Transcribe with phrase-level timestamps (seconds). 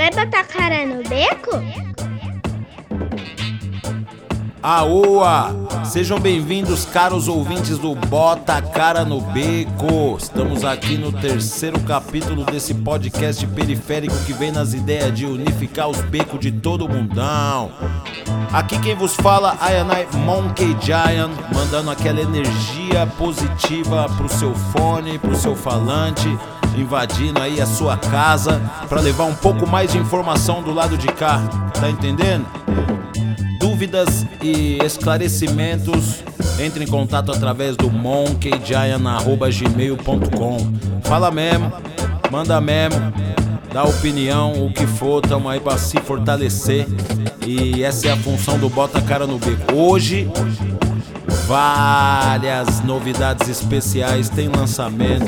[0.00, 1.62] Vai botar cara no beco?
[4.62, 5.54] Aoa!
[5.84, 10.16] Sejam bem-vindos, caros ouvintes do Bota Cara no Beco.
[10.18, 16.00] Estamos aqui no terceiro capítulo desse podcast periférico que vem nas ideias de unificar os
[16.00, 17.70] becos de todo o mundão.
[18.50, 25.36] Aqui quem vos fala, Ayanai Monkey Giant, mandando aquela energia positiva pro seu fone, pro
[25.36, 26.26] seu falante,
[26.76, 31.08] invadindo aí a sua casa para levar um pouco mais de informação do lado de
[31.08, 31.40] cá.
[31.78, 32.46] Tá entendendo?
[33.58, 36.22] Dúvidas e esclarecimentos,
[36.58, 40.72] entre em contato através do monkeygiant.gmail.com.
[41.02, 41.72] Fala mesmo,
[42.30, 43.12] manda mesmo,
[43.72, 46.86] dá opinião, o que for, tamo aí pra se fortalecer.
[47.46, 49.74] E essa é a função do Bota Cara no Beco.
[49.74, 50.30] Hoje,
[51.46, 55.24] várias novidades especiais, tem lançamento,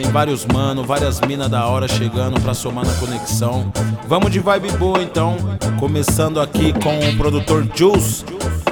[0.00, 3.70] tem vários mano, várias minas da hora chegando pra somar na conexão.
[4.08, 5.36] Vamos de vibe boa então,
[5.78, 8.24] começando aqui com o produtor Juice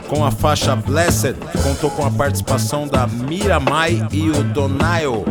[0.08, 5.24] com a faixa Blessed, contou com a participação da Miramai e o Donaio.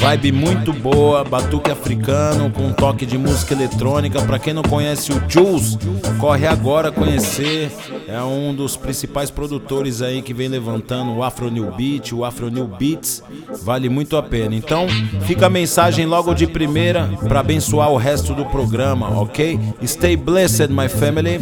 [0.00, 4.20] Vibe muito boa, batuque africano com um toque de música eletrônica.
[4.22, 5.78] Para quem não conhece o Jules,
[6.18, 7.70] corre agora conhecer.
[8.08, 12.50] É um dos principais produtores aí que vem levantando o Afro New Beat, o Afro
[12.50, 13.22] New Beats.
[13.62, 14.54] Vale muito a pena.
[14.54, 14.86] Então,
[15.26, 19.58] fica a mensagem logo de primeira para abençoar o resto do programa, ok?
[19.86, 21.40] Stay blessed, my family.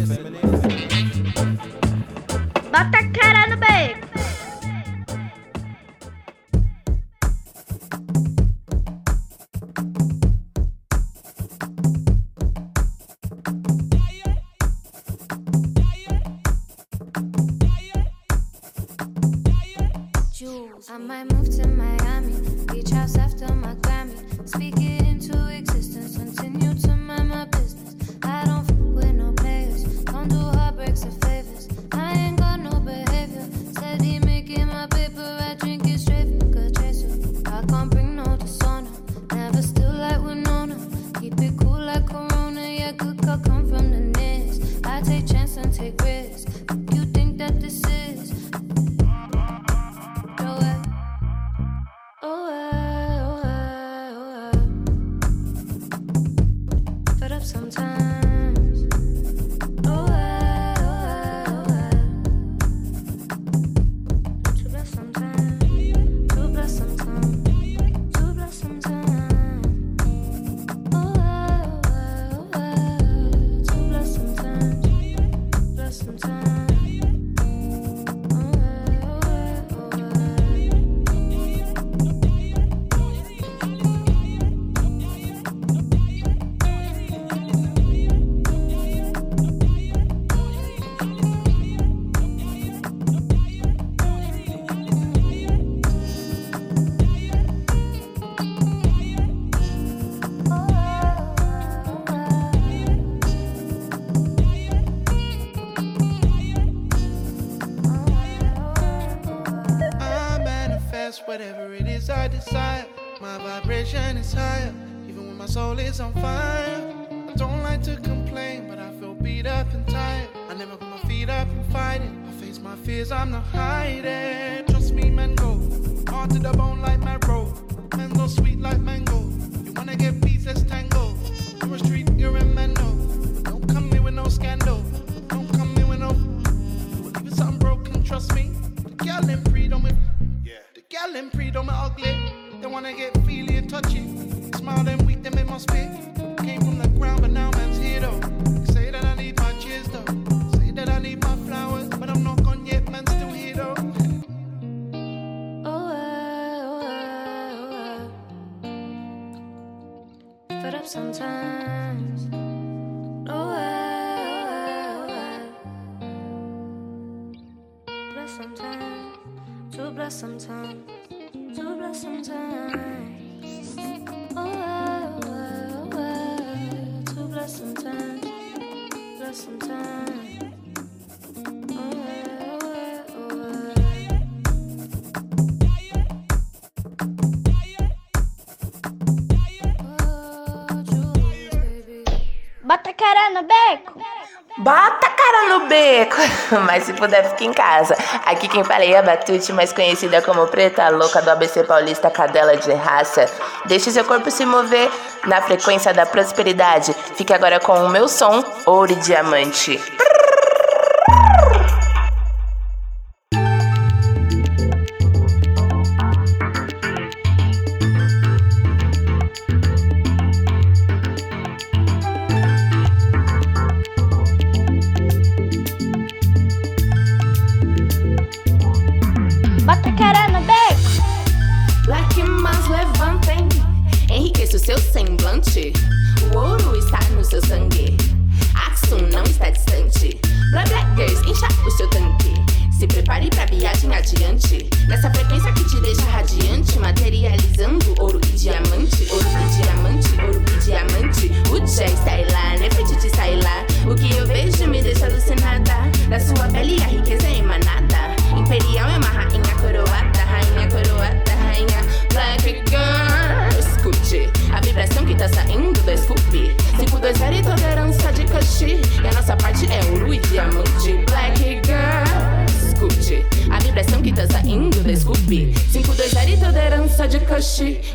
[196.67, 197.97] mas se puder, fique em casa.
[198.25, 202.57] Aqui quem fala é a Batute, mais conhecida como Preta Louca do ABC Paulista Cadela
[202.57, 203.27] de Raça.
[203.67, 204.91] Deixe seu corpo se mover
[205.27, 206.95] na frequência da prosperidade.
[207.17, 209.81] Fique agora com o meu som, Ouro e Diamante.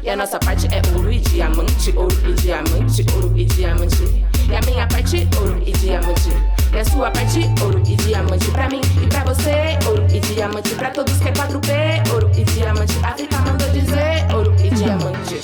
[0.03, 4.03] E a nossa parte é ouro e diamante, ouro e diamante, ouro e diamante.
[4.49, 6.29] E a minha parte, ouro e diamante.
[6.73, 8.51] E a sua parte, ouro e diamante.
[8.51, 10.75] Pra mim e pra você, ouro e diamante.
[10.75, 12.93] Pra todos que é 4P, ouro e diamante.
[13.03, 15.39] África mandou dizer, ouro e diamante.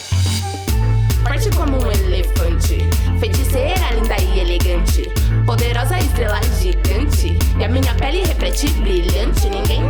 [1.24, 2.80] Parte como um elefante,
[3.22, 5.10] feiticeira linda e elegante,
[5.46, 7.38] poderosa estrela gigante.
[7.58, 9.82] E a minha pele reflete brilhante, ninguém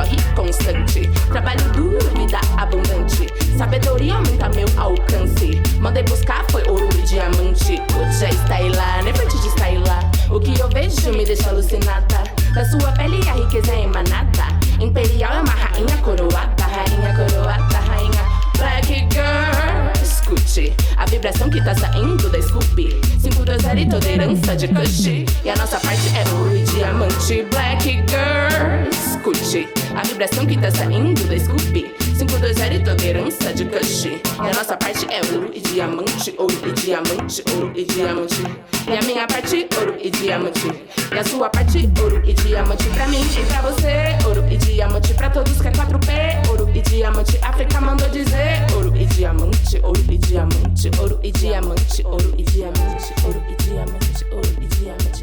[0.00, 1.10] corre constante.
[1.30, 3.26] Trabalho duro, vida abundante.
[3.56, 5.60] Sabedoria aumenta meu alcance.
[5.78, 7.74] Mandei buscar foi ouro e diamante.
[7.74, 10.00] O dia está aí lá, nem parte de estar lá.
[10.30, 12.24] O que eu vejo me deixa alucinada.
[12.54, 14.48] Da sua pele a riqueza é emanada.
[14.80, 19.90] Imperial é uma rainha coroada, rainha coroada, rainha black girl.
[20.02, 23.00] Escute a vibração que tá saindo da Scooby.
[23.18, 25.06] Cintura zero e toda herança de Kush.
[25.44, 28.88] E a nossa parte é ouro e diamante, black girl.
[28.90, 29.79] Escute.
[29.96, 34.76] A vibração que tá saindo da Scoopy 520 e tolerância de Cushing E a nossa
[34.76, 38.42] parte é ouro e diamante Ouro e diamante, ouro e diamante
[38.86, 43.06] E a minha parte, ouro e diamante E a sua parte, ouro e diamante Pra
[43.08, 47.38] mim e pra você, ouro e diamante Pra todos que é 4P, ouro e diamante
[47.42, 53.14] África mandou dizer Ouro e diamante, ouro e diamante Ouro e diamante, ouro e diamante
[53.24, 55.19] Ouro e diamante, ouro e diamante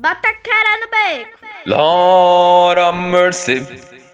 [0.00, 1.38] Bota a cara no beco.
[1.66, 3.56] Lord of mercy.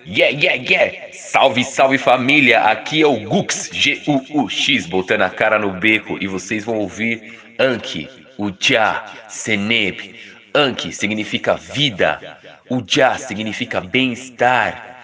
[0.04, 1.12] Yeah, yeah, yeah.
[1.12, 2.60] Salve, salve família.
[2.62, 6.18] Aqui é o Gux, G-U-U-X, botando a cara no beco.
[6.20, 10.16] E vocês vão ouvir Anki, Uja, Seneb.
[10.52, 12.36] Anki significa vida.
[12.68, 14.95] Uja significa bem-estar.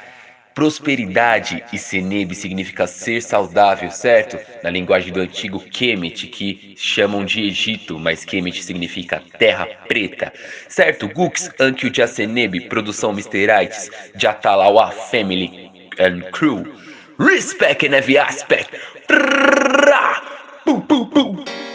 [0.55, 4.39] Prosperidade e Seneb significa ser saudável, certo?
[4.63, 10.33] Na linguagem do antigo Kemet, que chamam de Egito, mas Kemet significa terra preta.
[10.69, 11.09] Certo?
[11.09, 16.65] Gux, Ankyu Jaseneb, produção Mysterites, Jatalawa Family and Crew.
[17.19, 18.71] Respect in every aspect.
[20.65, 21.72] Pum, pum, pum.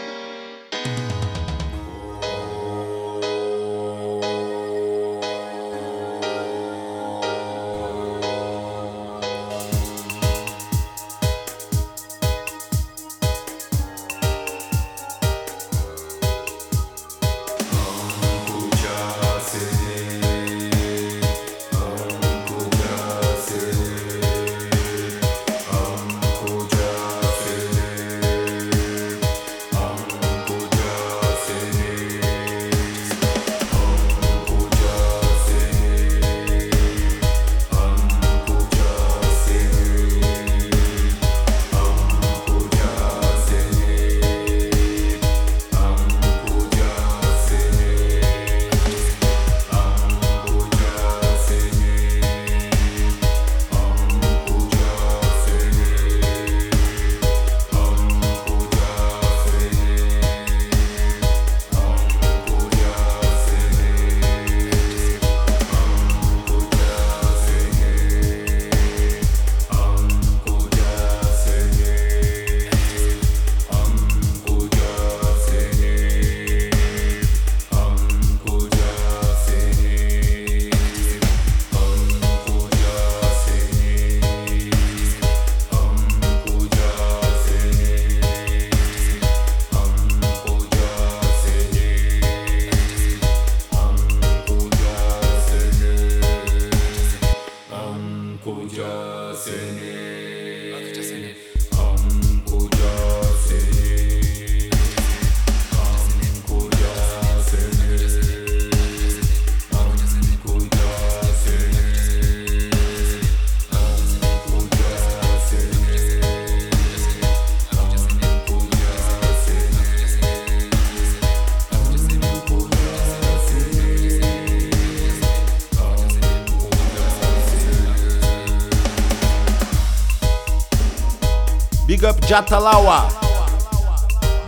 [132.28, 133.08] Jatalawa.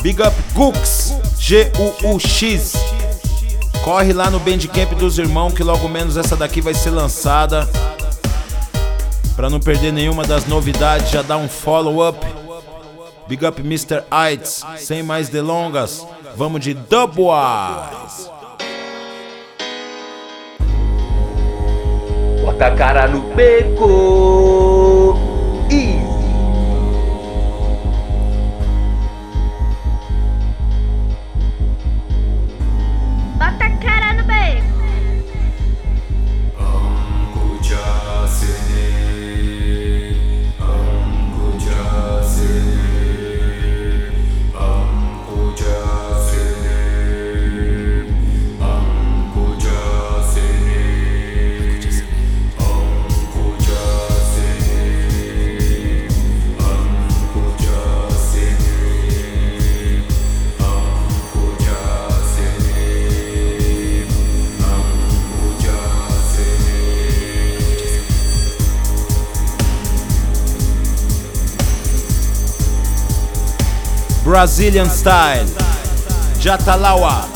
[0.03, 2.75] Big Up Gux, G-U-U-X.
[3.83, 7.67] Corre lá no Bandcamp dos irmãos que logo menos essa daqui vai ser lançada.
[9.35, 12.19] Pra não perder nenhuma das novidades, já dá um follow up.
[13.27, 14.05] Big Up Mr.
[14.31, 16.07] Ites, sem mais delongas,
[16.37, 18.29] vamos de Dubwise.
[22.45, 24.50] Bota a cara no beco.
[74.41, 75.47] Brazilian Style,
[76.41, 77.29] Jatalawa.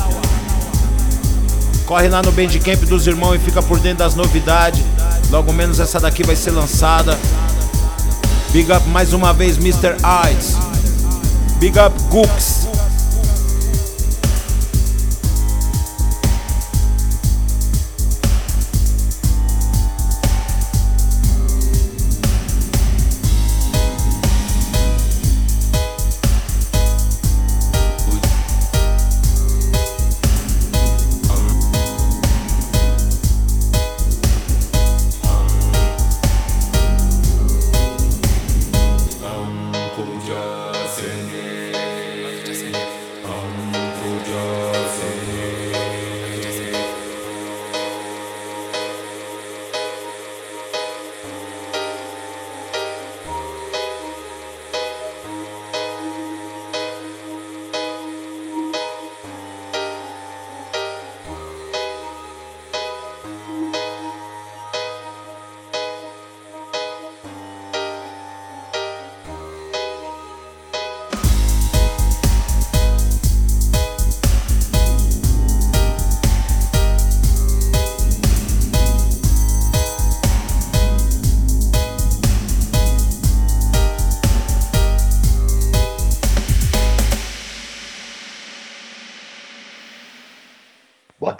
[1.84, 4.82] Corre lá no Bandcamp dos irmãos e fica por dentro das novidades.
[5.30, 7.18] Logo menos essa daqui vai ser lançada.
[8.52, 9.96] Big up mais uma vez, Mr.
[10.02, 10.54] Eyes.
[11.58, 12.53] Big up Gooks.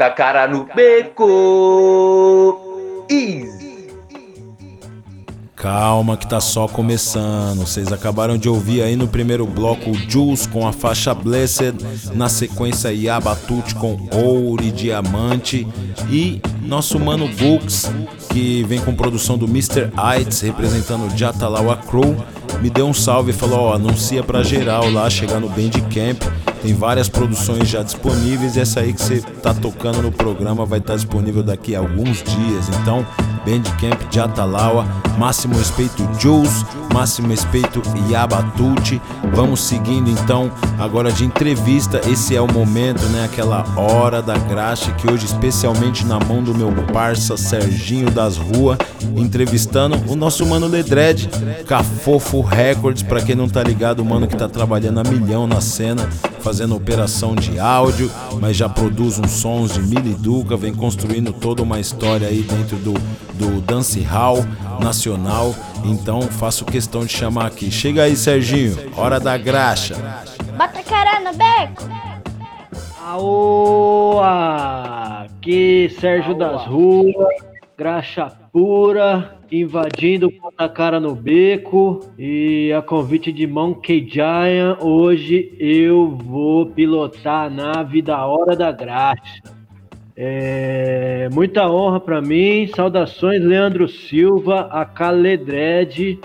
[0.04, 2.60] Bota a cara no beco.
[3.08, 3.88] Easy.
[5.56, 7.60] Calma que tá só começando.
[7.60, 11.74] Vocês acabaram de ouvir aí no primeiro bloco o Jules com a faixa Blessed,
[12.12, 15.66] na sequência Yabatute com Ouro e Diamante
[16.10, 17.90] e nosso mano Books,
[18.30, 19.90] que vem com produção do Mr.
[20.20, 22.14] Ites, representando o Jatalawa Crew,
[22.60, 26.22] me deu um salve e falou: Ó, anuncia pra geral lá, chegar no Bandcamp.
[26.64, 30.78] Tem várias produções já disponíveis e essa aí que você tá tocando no programa vai
[30.78, 32.70] estar disponível daqui a alguns dias.
[32.80, 33.06] Então,
[33.44, 34.86] Bandcamp de Atalawa,
[35.18, 39.00] máximo respeito Jules, máximo respeito Yabatute.
[39.32, 42.00] Vamos seguindo então agora de entrevista.
[42.08, 43.24] Esse é o momento, né?
[43.24, 48.78] Aquela hora da graxa que hoje, especialmente na mão do meu parça Serginho das Ruas,
[49.16, 51.28] entrevistando o nosso mano Ledred,
[51.66, 53.02] Cafofo Records.
[53.02, 56.08] Pra quem não tá ligado, o mano que tá trabalhando a milhão na cena
[56.44, 61.80] fazendo operação de áudio, mas já produz uns sons de Miliduca, vem construindo toda uma
[61.80, 62.92] história aí dentro do,
[63.34, 64.38] do dance hall
[64.80, 65.54] nacional.
[65.84, 67.70] Então faço questão de chamar aqui.
[67.70, 69.94] Chega aí, Serginho, hora da graxa.
[70.56, 71.82] Bota a cara no beco.
[73.06, 74.34] Aoa!
[75.24, 77.14] Aqui Sérgio das Ruas,
[77.76, 86.16] graxa pura, invadindo a cara no beco e a convite de Monkey Giant, hoje eu
[86.16, 89.42] vou pilotar a nave da Hora da Graxa.
[90.16, 96.20] É, muita honra para mim, saudações Leandro Silva, a Caledred,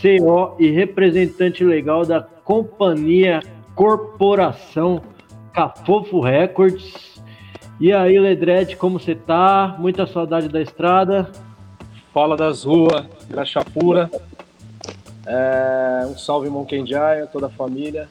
[0.00, 3.40] CO e representante legal da companhia
[3.74, 5.02] Corporação
[5.52, 7.20] Cafofo Records.
[7.80, 9.74] E aí, Ledred, como você tá?
[9.78, 11.30] Muita saudade da estrada.
[12.14, 14.08] Fala das ruas, graxa pura.
[15.26, 18.08] É, um salve Monkenjaya, toda a família.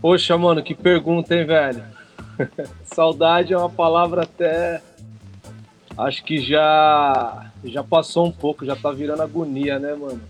[0.00, 1.99] Poxa, mano, que pergunta, hein, velho?
[2.84, 4.80] Saudade é uma palavra até.
[5.96, 10.20] Acho que já já passou um pouco, já tá virando agonia, né, mano?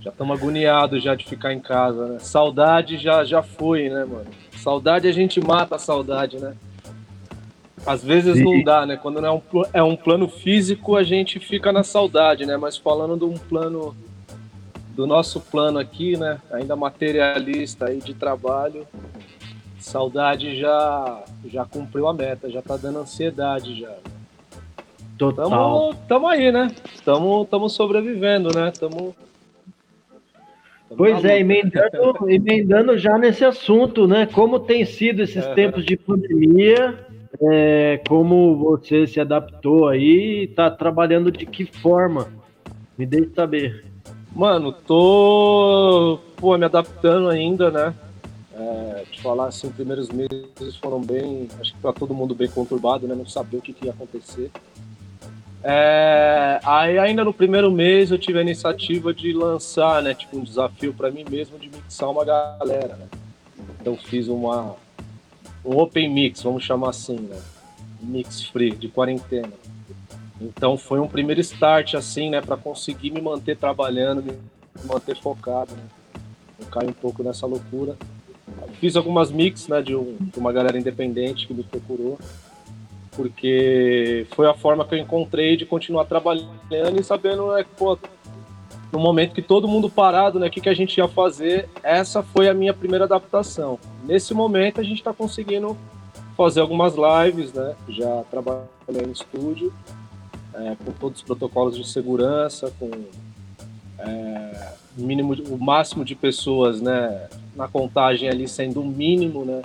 [0.00, 2.18] Já estamos agoniados já de ficar em casa, né?
[2.20, 4.26] Saudade já, já foi, né, mano?
[4.56, 6.54] Saudade a gente mata a saudade, né?
[7.86, 8.44] Às vezes Sim.
[8.44, 8.96] não dá, né?
[8.96, 12.56] Quando não é um, é um plano físico, a gente fica na saudade, né?
[12.56, 13.96] Mas falando de um plano,
[14.94, 16.38] do nosso plano aqui, né?
[16.52, 18.86] Ainda materialista aí de trabalho,
[19.88, 23.94] saudade já, já cumpriu a meta, já tá dando ansiedade já.
[25.16, 25.50] Total.
[25.50, 26.70] Tamo, tamo aí, né?
[27.04, 28.70] Tamo, tamo sobrevivendo, né?
[28.70, 29.16] Tamo.
[30.88, 34.26] tamo Pois é, emendando, emendando já nesse assunto, né?
[34.26, 35.54] Como tem sido esses Aham.
[35.54, 37.06] tempos de pandemia,
[37.50, 42.28] é, como você se adaptou aí, tá trabalhando de que forma?
[42.96, 43.84] Me deixe saber.
[44.34, 47.94] Mano, tô pô, me adaptando ainda, né?
[48.58, 52.48] É, te falar assim, os primeiros meses foram bem, acho que pra todo mundo bem
[52.48, 53.14] conturbado, né?
[53.14, 54.50] Não sabia o que, que ia acontecer.
[55.62, 60.12] É, aí ainda no primeiro mês eu tive a iniciativa de lançar, né?
[60.12, 63.06] Tipo um desafio pra mim mesmo de mixar uma galera, né?
[63.80, 64.74] Então fiz uma
[65.64, 67.40] um open mix, vamos chamar assim, né?
[68.00, 69.52] Mix free de quarentena.
[70.40, 74.32] Então foi um primeiro start assim, né, para conseguir me manter trabalhando, me
[74.84, 75.82] manter focado, né?
[76.58, 77.96] Não cair um pouco nessa loucura.
[78.80, 82.18] Fiz algumas mix, né, de, um- de uma galera independente que me procurou,
[83.12, 87.98] porque foi a forma que eu encontrei de continuar trabalhando e sabendo, né, pô,
[88.92, 92.22] no momento que todo mundo parado, né, o que, que a gente ia fazer, essa
[92.22, 93.78] foi a minha primeira adaptação.
[94.04, 95.76] Nesse momento a gente está conseguindo
[96.36, 98.66] fazer algumas lives, né, já trabalhei
[99.06, 99.72] em estúdio,
[100.54, 102.90] é, com todos os protocolos de segurança, com
[103.98, 109.62] é, mínimo, o máximo de pessoas, né, na contagem ali sendo o mínimo, né.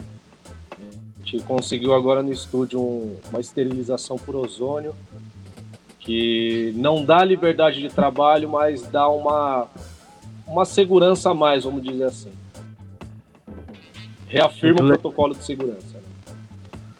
[0.81, 4.95] A gente conseguiu agora no estúdio um- uma esterilização por ozônio,
[5.99, 9.67] que não dá liberdade de trabalho, mas dá uma,
[10.47, 12.31] uma segurança a mais, vamos dizer assim.
[14.27, 15.93] Reafirma o protocolo de segurança.
[15.93, 16.03] né?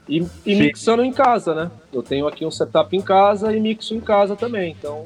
[0.08, 1.71] E, e mixando em casa, né?
[1.91, 4.75] Eu tenho aqui um setup em casa e mixo em casa também.
[4.77, 5.06] Então,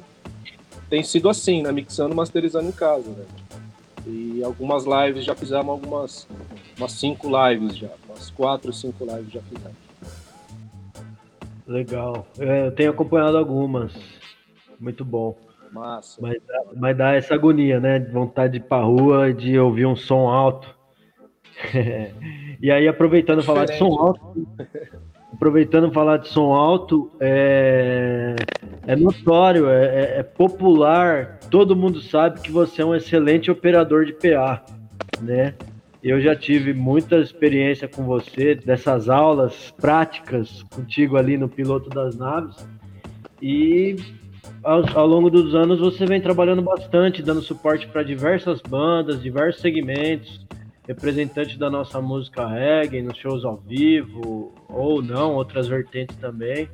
[0.90, 1.72] tem sido assim, né?
[1.72, 3.24] Mixando e masterizando em casa, né?
[4.08, 6.28] E algumas lives, já fizemos algumas
[6.78, 7.90] umas cinco lives já.
[8.08, 9.78] Umas quatro, cinco lives já fizemos.
[11.68, 12.26] Legal.
[12.40, 13.94] É, eu tenho acompanhado algumas.
[14.80, 15.36] Muito bom.
[15.72, 16.22] Massa.
[16.22, 18.00] Mas, dá- mas dá essa agonia, né?
[18.00, 20.74] De vontade de ir pra rua, de ouvir um som alto.
[22.62, 24.08] e aí, aproveitando falar de som Diferente.
[24.08, 24.48] alto,
[25.34, 28.36] aproveitando falar de som alto, é,
[28.86, 34.06] é notório, é, é- é popular, todo mundo sabe que você é um excelente operador
[34.06, 34.64] de PA,
[35.22, 35.54] né?
[36.04, 42.16] Eu já tive muita experiência com você, dessas aulas práticas contigo ali no piloto das
[42.16, 42.56] naves.
[43.42, 43.96] E
[44.64, 49.62] ao, ao longo dos anos você vem trabalhando bastante, dando suporte para diversas bandas, diversos
[49.62, 50.46] segmentos,
[50.88, 56.70] representante da nossa música reggae, nos shows ao vivo, ou não, outras vertentes também.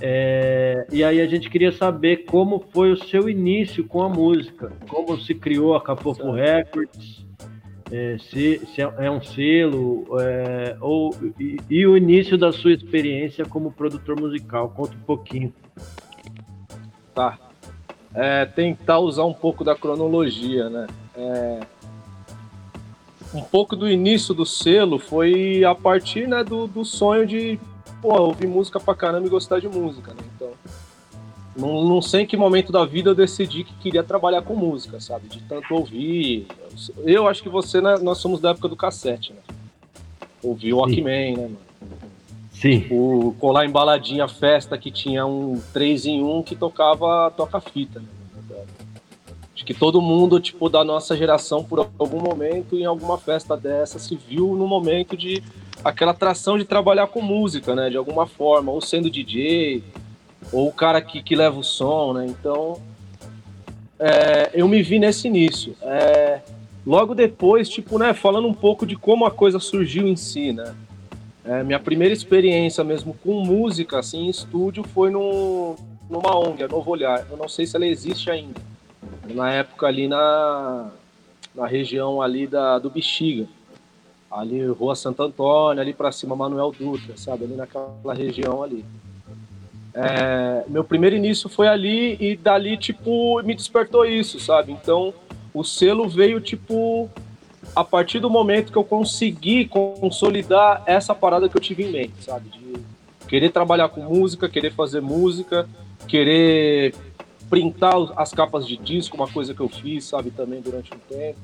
[0.00, 4.72] É, e aí a gente queria saber como foi o seu início com a música,
[4.88, 7.24] como se criou a Capopo Records,
[7.92, 12.72] é, se, se é é um selo, é, ou, e, e o início da sua
[12.72, 14.70] experiência como produtor musical.
[14.70, 15.52] Conta um pouquinho.
[17.14, 17.38] Tá.
[18.14, 20.86] É, tentar usar um pouco da cronologia, né?
[23.34, 27.58] Um pouco do início do selo foi a partir né, do, do sonho de
[28.00, 30.22] pô, ouvir música pra caramba e gostar de música, né?
[30.36, 30.50] Então,
[31.56, 35.00] não, não sei em que momento da vida eu decidi que queria trabalhar com música,
[35.00, 35.28] sabe?
[35.28, 36.46] De tanto ouvir.
[37.04, 39.40] Eu acho que você, né, nós somos da época do cassete, né?
[40.42, 41.58] Ouvir o Walkman, né, mano?
[42.52, 42.86] Sim.
[42.90, 48.00] o colar em baladinha festa que tinha um 3 em 1 que tocava toca-fita.
[48.00, 48.06] Né?
[49.54, 54.00] Acho que todo mundo, tipo, da nossa geração, por algum momento, em alguma festa dessa,
[54.00, 55.42] se viu no momento de
[55.84, 57.88] aquela atração de trabalhar com música, né?
[57.88, 59.84] De alguma forma, ou sendo DJ,
[60.52, 62.26] ou o cara que, que leva o som, né?
[62.26, 62.80] Então,
[63.98, 65.76] é, eu me vi nesse início.
[65.82, 66.40] É,
[66.84, 70.74] logo depois, tipo, né, falando um pouco de como a coisa surgiu em si, né?
[71.44, 75.76] É, minha primeira experiência mesmo com música, assim, em estúdio, foi no,
[76.10, 77.24] numa ONG, a Novo Olhar.
[77.30, 78.73] Eu não sei se ela existe ainda.
[79.32, 80.90] Na época ali na,
[81.54, 83.46] na região ali da, do Bexiga.
[84.30, 87.44] Ali, Rua Santo Antônio, ali pra cima, Manuel Dutra, sabe?
[87.44, 88.84] Ali naquela região ali.
[89.94, 94.72] É, meu primeiro início foi ali e dali, tipo, me despertou isso, sabe?
[94.72, 95.14] Então,
[95.52, 97.08] o selo veio, tipo,
[97.76, 102.24] a partir do momento que eu consegui consolidar essa parada que eu tive em mente,
[102.24, 102.48] sabe?
[102.48, 102.74] De
[103.28, 105.68] querer trabalhar com música, querer fazer música,
[106.08, 106.92] querer
[107.54, 111.38] printar as capas de disco, uma coisa que eu fiz, sabe, também durante um tempo.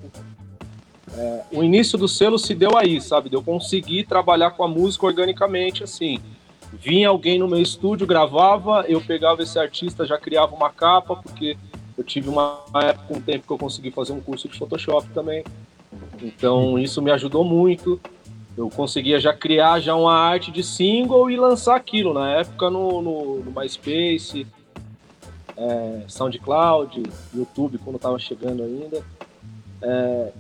[1.17, 3.31] É, o início do selo se deu aí, sabe?
[3.31, 6.19] De eu conseguir trabalhar com a música organicamente, assim.
[6.73, 11.57] Vinha alguém no meu estúdio, gravava, eu pegava esse artista, já criava uma capa, porque
[11.97, 15.45] eu tive uma época, um tempo que eu consegui fazer um curso de Photoshop também.
[16.21, 18.01] Então isso me ajudou muito.
[18.57, 22.13] Eu conseguia já criar já uma arte de single e lançar aquilo.
[22.13, 24.45] Na época no, no, no MySpace,
[25.61, 27.03] é, SoundCloud,
[27.35, 29.05] YouTube, quando estava chegando ainda.
[29.83, 30.33] É,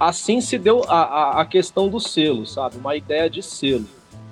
[0.00, 2.78] assim se deu a, a, a questão do selo, sabe?
[2.78, 3.86] Uma ideia de selo.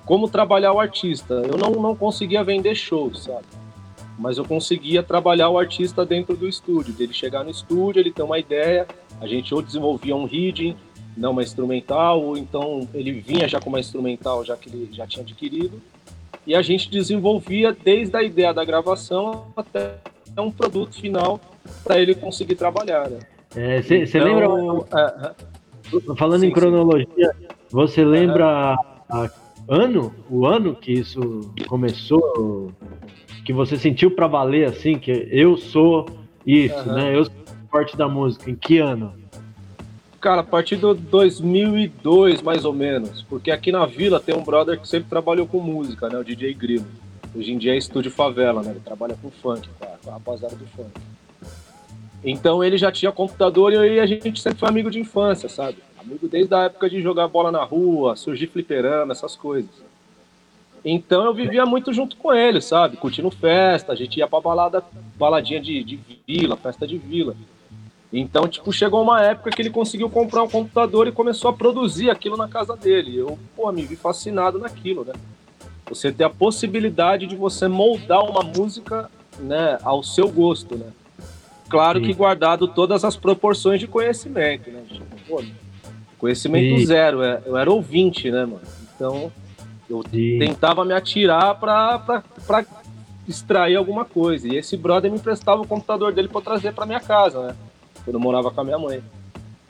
[0.07, 1.35] Como trabalhar o artista.
[1.35, 3.45] Eu não, não conseguia vender shows, sabe?
[4.19, 6.95] Mas eu conseguia trabalhar o artista dentro do estúdio.
[6.95, 8.87] Dele chegar no estúdio, ele ter uma ideia,
[9.21, 10.75] a gente ou desenvolvia um reading,
[11.17, 15.07] não uma instrumental, ou então ele vinha já com uma instrumental, já que ele já
[15.07, 15.81] tinha adquirido,
[16.47, 19.99] e a gente desenvolvia desde a ideia da gravação até
[20.39, 21.41] um produto final
[21.83, 23.09] para ele conseguir trabalhar.
[23.09, 23.19] Né?
[23.83, 24.47] Você Então, lembra,
[24.97, 26.55] é, é, falando sim, em sim.
[26.55, 27.33] cronologia,
[27.71, 28.77] você lembra
[29.09, 29.31] a-
[29.69, 32.73] ano, o ano que isso começou,
[33.45, 36.07] que você sentiu pra valer assim, que eu sou
[36.47, 36.95] isso, Aham.
[36.95, 37.17] né?
[37.17, 37.35] Eu sou
[37.71, 38.51] parte da música.
[38.51, 39.13] Em que ano?
[40.21, 43.23] Cara, a partir do 2002, mais ou menos.
[43.23, 46.19] Porque aqui na vila tem um brother que sempre trabalhou com música, né?
[46.19, 46.85] O DJ Grilo.
[47.35, 48.73] Hoje em dia é estúdio favela, né?
[48.73, 51.01] Ele trabalha com funk, com a, rapaziada do funk.
[52.23, 55.79] Então ele já tinha computador e a gente sempre foi amigo de infância, sabe?
[55.99, 59.71] Amigo desde a época de jogar bola na rua, surgir fliperama, essas coisas.
[60.85, 62.97] Então eu vivia muito junto com ele, sabe?
[62.97, 64.83] Curtindo festa, a gente ia pra balada,
[65.17, 67.37] baladinha de, de vila, festa de vila.
[68.13, 72.11] Então, tipo, chegou uma época que ele conseguiu comprar um computador e começou a produzir
[72.11, 73.17] aquilo na casa dele.
[73.17, 75.13] Eu, pô, me vi fascinado naquilo, né?
[75.89, 79.09] Você ter a possibilidade de você moldar uma música,
[79.41, 80.87] né, ao seu gosto, né?
[81.69, 82.07] Claro Sim.
[82.07, 84.83] que guardado todas as proporções de conhecimento, né?
[85.29, 85.43] Pô,
[86.19, 86.87] conhecimento Sim.
[86.87, 88.61] zero, é- eu era ouvinte, né, mano?
[88.95, 89.33] Então,
[89.89, 90.39] eu Sim.
[90.39, 92.25] tentava me atirar pra
[93.29, 94.49] extrair alguma coisa.
[94.49, 97.57] E esse brother me emprestava o computador dele pra eu trazer pra minha casa, né?
[98.05, 99.01] Quando eu morava com a minha mãe.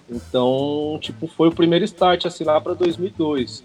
[0.09, 3.63] Então, tipo, foi o primeiro start, assim, lá pra 2002.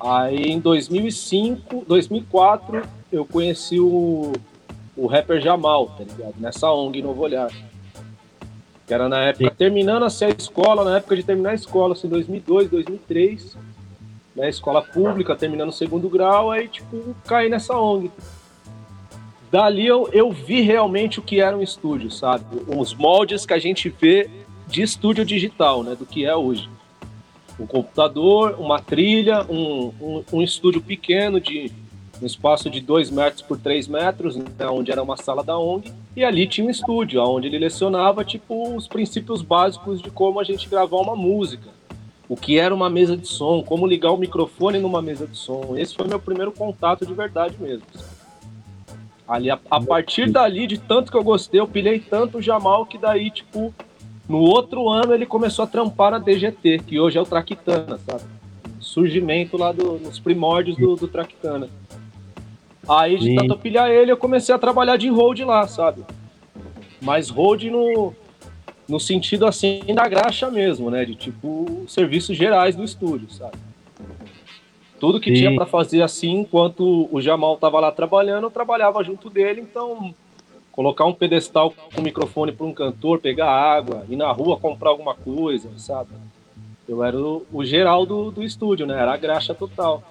[0.00, 4.32] Aí, em 2005, 2004, eu conheci o,
[4.96, 6.34] o rapper Jamal, tá ligado?
[6.38, 7.50] Nessa ONG Novo Olhar.
[8.86, 12.08] Que era na época, terminando assim, a escola, na época de terminar a escola, assim,
[12.08, 13.56] 2002, 2003
[14.34, 18.10] né, escola pública, terminando o segundo grau, aí, tipo, caí nessa ONG.
[19.50, 22.44] Dali eu, eu vi realmente o que era um estúdio, sabe?
[22.66, 24.28] Os moldes que a gente vê
[24.66, 26.68] de estúdio digital, né, do que é hoje.
[27.58, 31.70] Um computador, uma trilha, um, um, um estúdio pequeno de
[32.24, 35.92] um espaço de 2 metros por 3 metros, né, onde era uma sala da ONG,
[36.16, 40.44] e ali tinha um estúdio, onde ele lecionava, tipo, os princípios básicos de como a
[40.44, 41.74] gente gravar uma música
[42.28, 45.74] o que era uma mesa de som, como ligar o microfone numa mesa de som.
[45.76, 47.84] Esse foi meu primeiro contato de verdade mesmo.
[49.26, 52.86] Ali, a, a partir dali, de tanto que eu gostei, eu pilhei tanto o Jamal
[52.86, 53.74] que daí, tipo,
[54.28, 58.22] no outro ano ele começou a trampar na DGT, que hoje é o Traquitana, sabe?
[58.80, 61.68] Surgimento lá do, nos primórdios do, do Traquitana.
[62.88, 63.36] Aí, de Sim.
[63.36, 66.04] tanto pilhar ele, eu comecei a trabalhar de hold lá, sabe?
[67.00, 68.14] Mas hold no,
[68.88, 71.04] no sentido assim da graxa mesmo, né?
[71.04, 73.56] De tipo serviços gerais do estúdio, sabe?
[75.00, 79.28] Tudo que tinha pra fazer assim, enquanto o Jamal tava lá trabalhando, eu trabalhava junto
[79.28, 80.14] dele, então
[80.72, 85.14] colocar um pedestal com microfone para um cantor, pegar água, ir na rua comprar alguma
[85.14, 86.10] coisa, sabe?
[86.88, 88.94] Eu era o, o geral do, do estúdio, né?
[88.98, 90.02] Era a graxa total.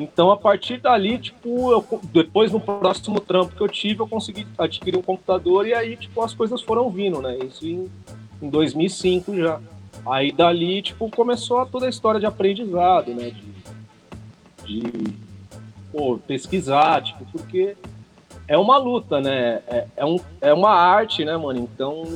[0.00, 4.46] Então, a partir dali, tipo, eu, depois no próximo trampo que eu tive, eu consegui
[4.56, 7.36] adquirir um computador e aí, tipo, as coisas foram vindo, né?
[7.44, 7.90] Isso em,
[8.40, 9.60] em 2005 já.
[10.06, 13.30] Aí dali, tipo, começou toda a história de aprendizado, né?
[14.64, 15.14] De, de
[15.92, 17.76] pô, pesquisar, tipo, porque
[18.48, 19.60] é uma luta, né?
[19.66, 21.60] É, é, um, é uma arte, né, mano?
[21.60, 22.06] Então,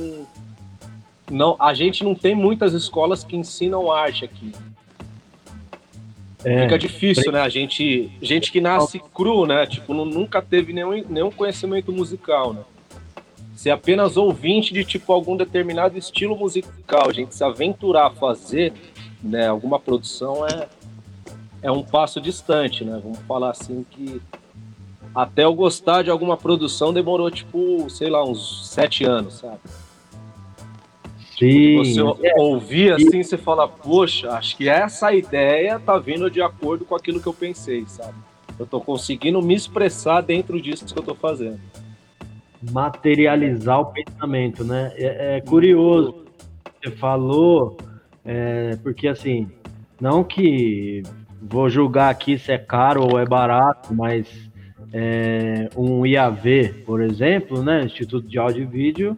[1.29, 4.51] não, a gente não tem muitas escolas que ensinam arte aqui.
[6.45, 7.41] É, Fica difícil, né?
[7.41, 9.65] A gente, gente que nasce cru, né?
[9.65, 12.61] Tipo, nu- nunca teve nenhum, nenhum conhecimento musical, né?
[13.55, 18.73] Ser apenas ouvinte de tipo algum determinado estilo musical, a gente se aventurar a fazer,
[19.23, 20.67] né, alguma produção é
[21.63, 22.99] é um passo distante, né?
[23.01, 24.21] Vamos falar assim que
[25.15, 29.57] até eu gostar de alguma produção demorou tipo, sei lá, uns sete anos, sabe?
[31.37, 31.77] Sim.
[31.77, 36.85] Você ou- ouvir assim, você fala, poxa, acho que essa ideia tá vindo de acordo
[36.85, 38.15] com aquilo que eu pensei, sabe?
[38.57, 41.59] Eu tô conseguindo me expressar dentro disso que eu tô fazendo.
[42.71, 44.91] materializar o pensamento, né?
[44.95, 46.25] É, é curioso,
[46.81, 47.77] você falou,
[48.23, 49.47] é, porque assim,
[50.01, 51.03] não que
[51.41, 54.27] vou julgar aqui se é caro ou é barato, mas
[54.93, 59.17] é, um IAV, por exemplo, né, Instituto de Áudio e Vídeo,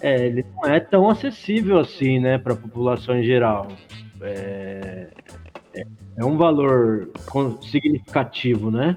[0.00, 3.68] é, ele não é tão acessível assim, né, para a população em geral.
[4.20, 5.08] É,
[5.74, 5.84] é,
[6.18, 7.10] é um valor
[7.62, 8.96] significativo, né?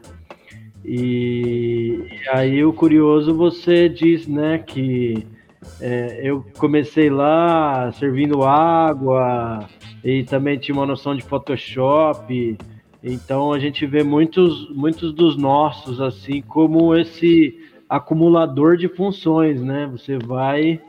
[0.85, 5.27] E, aí o curioso você diz, né, que
[5.81, 9.67] é, eu comecei lá servindo água
[10.03, 12.57] e também tinha uma noção de Photoshop.
[13.03, 17.56] Então a gente vê muitos, muitos dos nossos assim como esse
[17.89, 19.87] acumulador de funções, né?
[19.91, 20.81] Você vai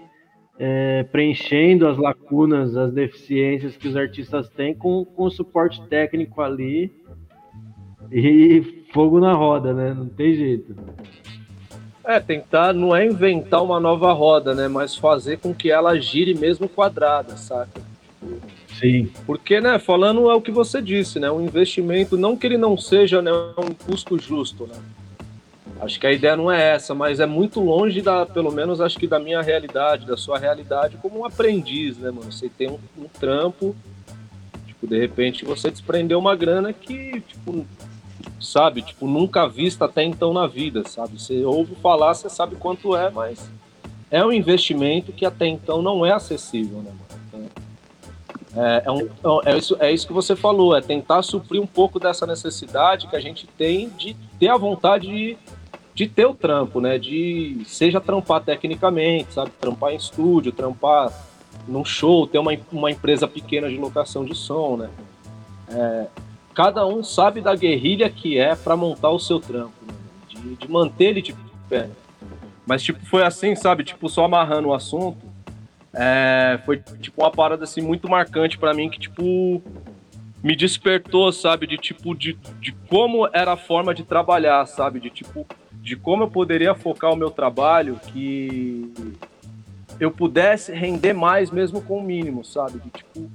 [0.59, 6.41] é, preenchendo as lacunas, as deficiências que os artistas têm com, com o suporte técnico
[6.41, 6.93] ali
[8.11, 9.95] e fogo na roda, né?
[9.95, 10.75] Não tem jeito.
[12.05, 14.67] É, tentar não é inventar uma nova roda, né?
[14.67, 17.83] Mas fazer com que ela gire mesmo quadrada, saca?
[18.81, 19.11] Sim.
[19.27, 21.31] Porque, né, falando é o que você disse, né?
[21.31, 24.77] Um investimento, não que ele não seja né, um custo justo, né?
[25.81, 28.99] Acho que a ideia não é essa, mas é muito longe da, pelo menos acho
[28.99, 32.33] que da minha realidade, da sua realidade como um aprendiz, né, mano?
[32.33, 33.77] Você tem um, um trampo,
[34.67, 37.65] tipo, de repente você desprendeu uma grana que, tipo,
[38.41, 41.21] sabe, tipo, nunca vista até então na vida, sabe?
[41.21, 43.49] Você ouve falar, você sabe quanto é, mas
[44.11, 47.09] é um investimento que até então não é acessível, né, mano?
[48.57, 49.09] É, é, um,
[49.45, 53.15] é, isso, é isso que você falou, é tentar suprir um pouco dessa necessidade que
[53.15, 55.39] a gente tem de ter a vontade de
[55.99, 56.97] de ter o trampo, né?
[56.97, 59.51] De seja trampar tecnicamente, sabe?
[59.61, 61.13] Trampar em estúdio, trampar
[61.67, 64.91] num show, ter uma, uma empresa pequena de locação de som, né?
[65.69, 66.07] É,
[66.55, 69.95] cada um sabe da guerrilha que é para montar o seu trampo, né?
[70.29, 71.35] de, de, manter ele de
[71.69, 71.91] pé.
[72.65, 73.83] Mas, tipo, foi assim, sabe?
[73.83, 75.19] Tipo, só amarrando o assunto,
[75.93, 79.61] é, foi, tipo, uma parada, assim, muito marcante para mim, que, tipo,
[80.45, 81.67] me despertou, sabe?
[81.67, 85.01] De, tipo, de, de como era a forma de trabalhar, sabe?
[85.01, 85.45] De, tipo,
[85.81, 88.93] de como eu poderia focar o meu trabalho que
[89.99, 92.79] eu pudesse render mais mesmo com o mínimo, sabe?
[92.79, 93.31] De tipo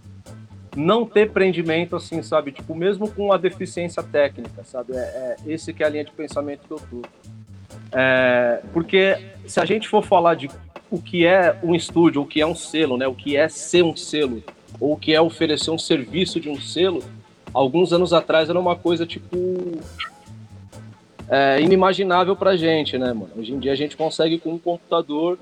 [0.75, 2.51] não ter prendimento assim, sabe?
[2.51, 4.93] Tipo, mesmo com a deficiência técnica, sabe?
[4.93, 7.01] É, é esse que é a linha de pensamento que eu tô.
[7.91, 10.49] É, porque se a gente for falar de
[10.89, 13.07] o que é um estúdio, o que é um selo, né?
[13.07, 14.43] O que é ser um selo,
[14.79, 17.03] ou o que é oferecer um serviço de um selo,
[17.53, 19.37] alguns anos atrás era uma coisa tipo
[21.29, 23.31] é, inimaginável pra gente, né, mano?
[23.37, 25.37] Hoje em dia a gente consegue com um computador,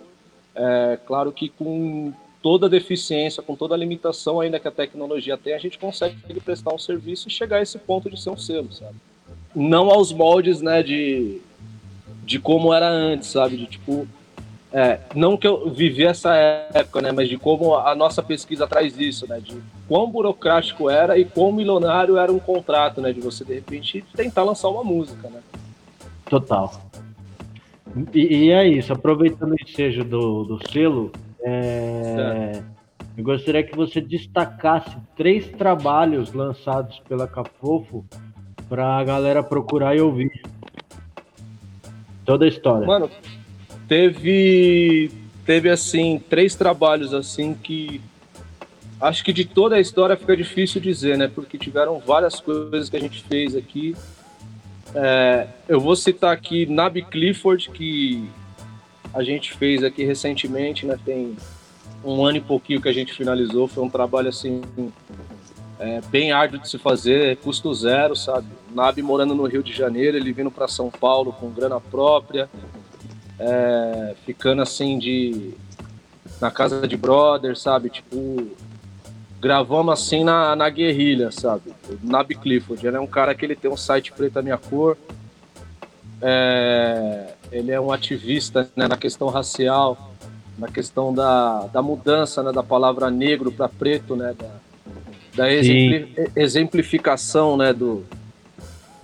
[0.56, 5.38] é, claro que com toda a deficiência, com toda a limitação ainda que a tecnologia
[5.38, 8.38] tem, a gente consegue prestar um serviço e chegar a esse ponto de ser um
[8.38, 8.96] selo, sabe?
[9.56, 11.39] Não aos moldes, né, de,
[12.26, 13.58] de como era antes, sabe?
[13.58, 14.08] De tipo,
[14.74, 16.34] é, não que eu vivi essa
[16.74, 21.20] época, né, mas de como a nossa pesquisa traz isso, né, de quão burocrático era
[21.20, 25.30] e quão milionário era um contrato, né, de você de repente tentar lançar uma música,
[25.30, 25.41] né.
[26.32, 26.72] Total.
[28.13, 31.12] E, e é isso, aproveitando o ensejo do, do selo,
[31.44, 32.63] é,
[33.17, 38.06] eu gostaria que você destacasse três trabalhos lançados pela Cafofo
[38.70, 40.32] para a galera procurar e ouvir.
[42.24, 42.88] Toda a história.
[42.88, 43.10] Mano,
[43.86, 45.12] teve
[45.46, 48.00] teve assim três trabalhos assim que
[49.02, 51.28] acho que de toda a história fica difícil dizer, né?
[51.28, 53.94] Porque tiveram várias coisas que a gente fez aqui
[54.96, 58.30] é, eu vou citar aqui Nabi Clifford, que
[59.14, 60.98] a gente fez aqui recentemente, né?
[61.04, 61.36] Tem
[62.04, 63.68] um ano e pouquinho que a gente finalizou.
[63.68, 64.62] Foi um trabalho assim
[65.80, 68.48] é, bem árduo de se fazer, custo zero, sabe?
[68.74, 72.50] Nabi morando no Rio de Janeiro, ele vindo para São Paulo com grana própria,
[73.40, 75.54] é, ficando assim de
[76.40, 77.90] na casa de brother, sabe?
[77.90, 78.48] Tipo
[79.42, 81.74] gravamos assim na, na guerrilha, sabe?
[82.04, 82.86] Nabi Clifford.
[82.86, 84.96] Ele é um cara que ele tem um site Preta Minha Cor.
[86.22, 90.12] É, ele é um ativista né, na questão racial,
[90.60, 94.36] na questão da, da mudança né, da palavra negro para preto, né?
[94.38, 94.50] Da,
[95.34, 95.48] da
[96.36, 98.06] exemplificação né, do,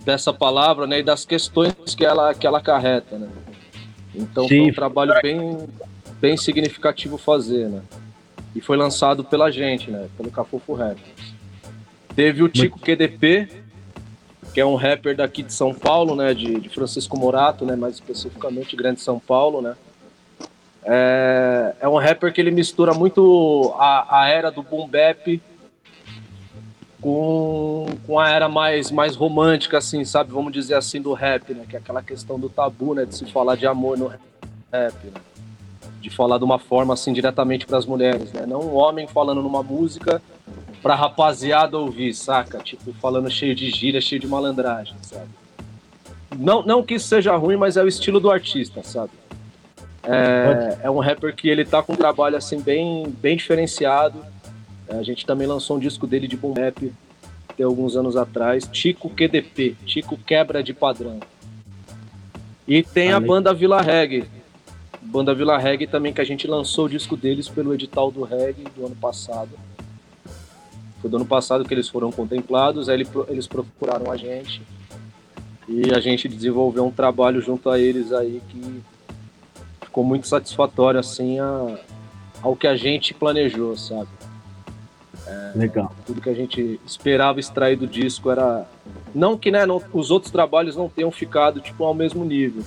[0.02, 3.18] dessa palavra né, e das questões que ela, que ela acarreta.
[3.18, 3.30] Né?
[4.14, 4.60] Então Sim.
[4.60, 5.68] foi um trabalho bem,
[6.20, 7.70] bem significativo fazer.
[7.70, 7.82] Né?
[8.56, 10.08] E foi lançado pela gente, né?
[10.18, 11.36] Pelo Cafofo Records.
[12.16, 13.48] Teve o Tico QDP,
[14.54, 16.34] que é um rapper daqui de São Paulo, né?
[16.34, 17.76] De, de Francisco Morato, né?
[17.76, 19.76] Mais especificamente Grande São Paulo, né?
[20.84, 25.42] É, é um rapper que ele mistura muito a, a era do boom bap
[27.02, 30.32] com, com a era mais, mais romântica, assim, sabe?
[30.32, 31.66] Vamos dizer assim, do rap, né?
[31.70, 33.06] Que é aquela questão do tabu, né?
[33.06, 35.22] De se falar de amor no rap, né?
[36.02, 38.46] De falar de uma forma assim diretamente para as mulheres, né?
[38.46, 40.22] Não um homem falando numa música
[40.82, 42.60] pra rapaziada ouvir, saca?
[42.60, 45.30] Tipo, falando cheio de gíria, cheio de malandragem, sabe?
[46.38, 49.12] Não, não que isso seja ruim, mas é o estilo do artista, sabe?
[50.04, 54.24] É, é um rapper que ele tá com um trabalho assim bem, bem diferenciado.
[54.88, 56.94] É, a gente também lançou um disco dele de boom rap
[57.58, 61.20] tem alguns anos atrás, Tico QDP, Tico Quebra de Padrão.
[62.68, 64.26] E tem a banda Vila Reggae.
[65.08, 68.64] Banda Vila Reggae também, que a gente lançou o disco deles pelo edital do reggae
[68.76, 69.50] do ano passado.
[71.02, 74.62] Foi do ano passado que eles foram contemplados, aí eles procuraram a gente.
[75.68, 78.82] E a gente desenvolveu um trabalho junto a eles aí que
[79.82, 81.78] ficou muito satisfatório, assim, a-
[82.42, 84.10] ao que a gente planejou, sabe?
[85.56, 85.92] Legal.
[86.06, 88.66] tudo que a gente esperava extrair do disco era
[89.14, 92.64] não que né, não- os outros trabalhos não tenham ficado tipo ao mesmo nível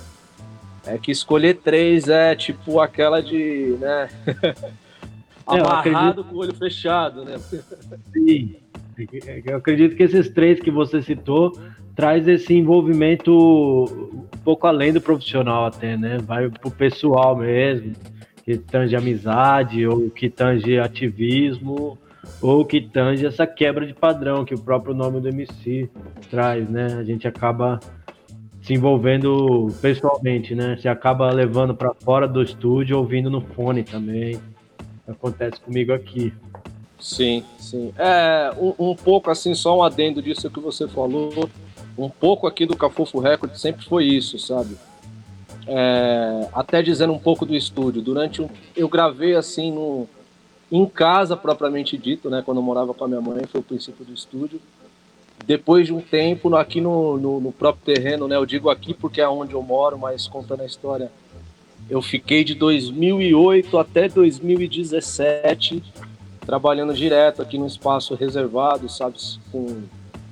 [0.86, 4.08] é que escolher três é tipo aquela de né
[5.46, 7.38] amarrado com o olho fechado né
[8.12, 8.56] Sim.
[9.46, 11.58] Eu acredito que esses três que você citou
[11.94, 16.18] traz esse envolvimento um pouco além do profissional até, né?
[16.18, 17.92] Vai pro pessoal mesmo,
[18.44, 21.98] que tange amizade, ou que tange ativismo,
[22.40, 25.88] ou que tange essa quebra de padrão que o próprio nome do MC
[26.30, 26.96] traz, né?
[26.98, 27.80] A gente acaba
[28.62, 30.76] se envolvendo pessoalmente, né?
[30.76, 34.38] Você acaba levando para fora do estúdio, ouvindo no fone também.
[35.08, 36.32] Acontece comigo aqui.
[36.98, 41.48] sim sim é um, um pouco assim só um adendo disso que você falou
[41.96, 44.76] um pouco aqui do Cafofo Record sempre foi isso sabe
[45.66, 50.06] É, até dizendo um pouco do estúdio durante um eu gravei assim no
[50.70, 54.04] em casa propriamente dito, né, quando eu morava com a minha mãe, foi o princípio
[54.04, 54.60] do estúdio.
[55.46, 59.20] Depois de um tempo, aqui no, no, no próprio terreno, né, eu digo aqui porque
[59.20, 61.10] é onde eu moro, mas contando a história,
[61.88, 65.82] eu fiquei de 2008 até 2017
[66.46, 69.16] trabalhando direto aqui num espaço reservado, sabe,
[69.52, 69.82] com,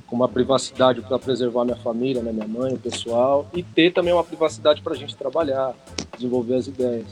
[0.07, 4.13] com uma privacidade para preservar minha família, né, minha mãe, o pessoal, e ter também
[4.13, 5.75] uma privacidade para a gente trabalhar,
[6.17, 7.07] desenvolver as ideias.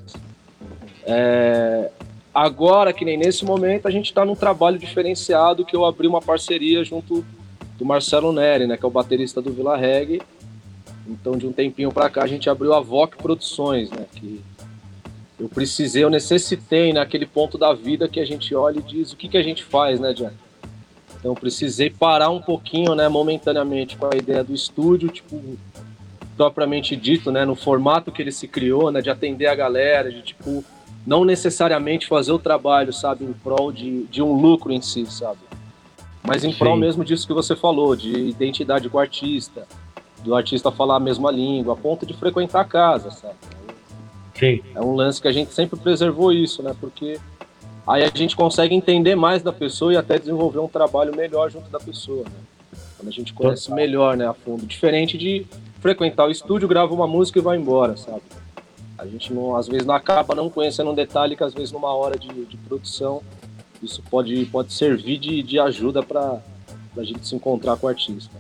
[1.04, 1.90] É,
[2.37, 6.20] Agora, que nem nesse momento, a gente está num trabalho diferenciado que eu abri uma
[6.20, 7.24] parceria junto
[7.79, 10.23] do Marcelo Neri, né, que é o baterista do Vila Reggae.
[11.07, 14.41] Então, de um tempinho para cá, a gente abriu a VOC Produções, né, que
[15.39, 19.17] eu precisei, eu necessitei naquele ponto da vida que a gente olha e diz o
[19.17, 20.35] que, que a gente faz, né, Jack?
[21.19, 25.41] Então, precisei parar um pouquinho, né, momentaneamente com a ideia do estúdio, tipo,
[26.37, 30.23] propriamente dito, né, no formato que ele se criou, né, de atender a galera, de
[30.23, 30.65] tipo
[31.07, 35.39] não necessariamente fazer o trabalho, sabe, em prol de, de um lucro em si, sabe?
[36.27, 39.67] Mas em prol mesmo disso que você falou, de identidade com o artista,
[40.25, 43.35] do artista falar a mesma língua, a ponto de frequentar a casa, sabe?
[44.35, 44.61] Sim.
[44.75, 46.75] É um lance que a gente sempre preservou isso, né?
[46.79, 47.19] Porque
[47.87, 51.71] aí a gente consegue entender mais da pessoa e até desenvolver um trabalho melhor junto
[51.71, 52.79] da pessoa, né?
[52.99, 54.67] Quando a gente conhece melhor, né, a fundo.
[54.67, 55.47] Diferente de
[55.81, 58.23] frequentar o estúdio, grava uma música e vai embora, sabe?
[58.99, 61.95] A gente não, às vezes não acaba não conhecendo um detalhe que às vezes numa
[61.95, 63.23] hora de, de produção
[63.83, 66.41] isso pode, pode servir de, de ajuda para
[66.97, 68.35] a gente se encontrar com o artista.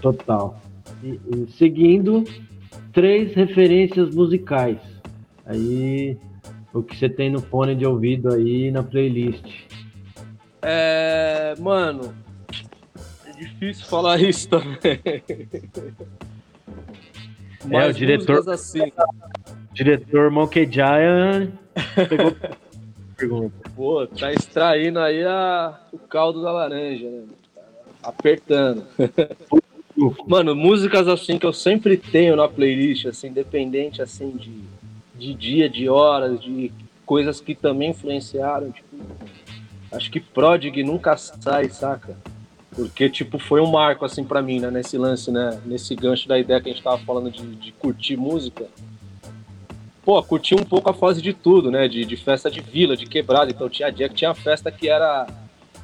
[0.00, 0.60] Total.
[1.02, 2.24] E- e seguindo,
[2.92, 4.78] três referências musicais.
[5.44, 6.16] Aí,
[6.72, 9.44] o que você tem no fone de ouvido aí na playlist.
[10.62, 12.14] É, mano,
[13.26, 15.00] é difícil falar isso também.
[17.70, 21.50] É, o diretor- assim, O diretor Monkey Giant
[22.08, 22.34] pegou
[23.28, 23.70] pergunta.
[23.74, 27.22] pô, tá extraindo aí a, o caldo da laranja, né?
[28.02, 28.84] Apertando.
[30.26, 34.62] Mano, músicas assim que eu sempre tenho na playlist, assim, independente assim de,
[35.14, 36.72] de dia, de horas, de
[37.04, 38.96] coisas que também influenciaram, tipo,
[39.92, 42.16] acho que Prodigy nunca sai, saca?
[42.74, 46.38] Porque, tipo, foi um marco, assim, pra mim, né, nesse lance, né, nesse gancho da
[46.38, 48.66] ideia que a gente tava falando de, de curtir música.
[50.04, 53.06] Pô, curti um pouco a fase de tudo, né, de, de festa de vila, de
[53.06, 55.26] quebrada, então tinha dia que tinha festa que era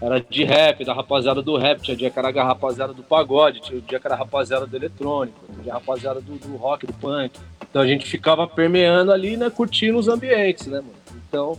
[0.01, 3.61] era de rap, da rapaziada do rap, tinha dia que era a rapaziada do pagode,
[3.61, 6.93] tinha dia que era a rapaziada do eletrônico, tinha a rapaziada do, do rock, do
[6.93, 7.37] punk.
[7.69, 10.95] Então a gente ficava permeando ali, né, curtindo os ambientes, né, mano?
[11.29, 11.59] Então,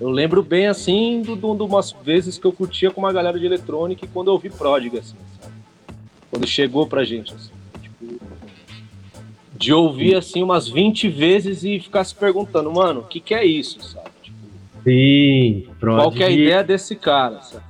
[0.00, 4.04] eu lembro bem, assim, de umas vezes que eu curtia com uma galera de eletrônica
[4.04, 5.54] e quando eu ouvi Pródiga, assim, sabe?
[6.30, 7.50] Quando chegou pra gente, assim.
[9.62, 13.44] De ouvir, assim, umas 20 vezes e ficar se perguntando, mano, o que que é
[13.44, 14.10] isso, sabe?
[14.20, 14.36] Tipo,
[14.82, 17.64] Sim, qual que é a ideia desse cara, sabe?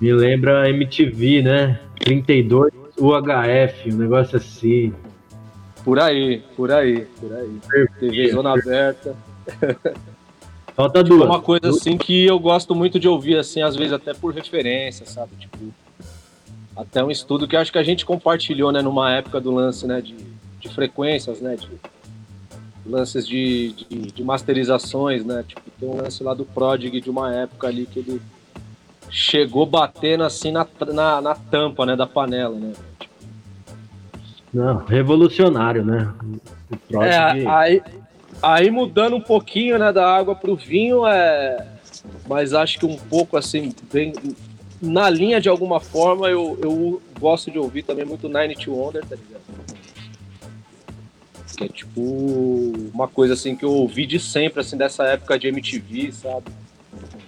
[0.00, 1.80] me lembra MTV, né?
[2.00, 4.92] 32 UHF, um negócio assim.
[5.84, 7.58] Por aí, por aí, por aí.
[8.00, 9.14] TV Zona Aberta.
[10.74, 11.28] Falta Tipo, duas.
[11.28, 15.06] uma coisa assim que eu gosto muito de ouvir, assim, às vezes até por referência,
[15.06, 15.30] sabe?
[15.38, 15.72] Tipo,
[16.76, 20.02] até um estudo que acho que a gente compartilhou, né, numa época do lance, né,
[20.02, 20.14] de,
[20.66, 21.68] de frequências, né, de
[22.84, 25.44] lances de, de, de masterizações, né?
[25.46, 28.22] Tipo, tem um lance lá do Prodig de uma época ali que ele
[29.10, 32.72] chegou batendo assim na, na, na tampa, né, da panela, né?
[34.54, 36.12] Não, revolucionário, né?
[36.70, 37.82] O Prodigy- É, aí,
[38.42, 41.66] aí mudando um pouquinho, né, da água pro vinho, é.
[42.28, 44.12] Mas acho que um pouco assim, bem.
[44.80, 49.04] Na linha de alguma forma, eu, eu gosto de ouvir também muito Nine to Wonder,
[49.04, 49.42] tá ligado?
[51.56, 52.00] Que é tipo
[52.92, 56.46] uma coisa assim que eu ouvi de sempre, assim, dessa época de MTV, sabe?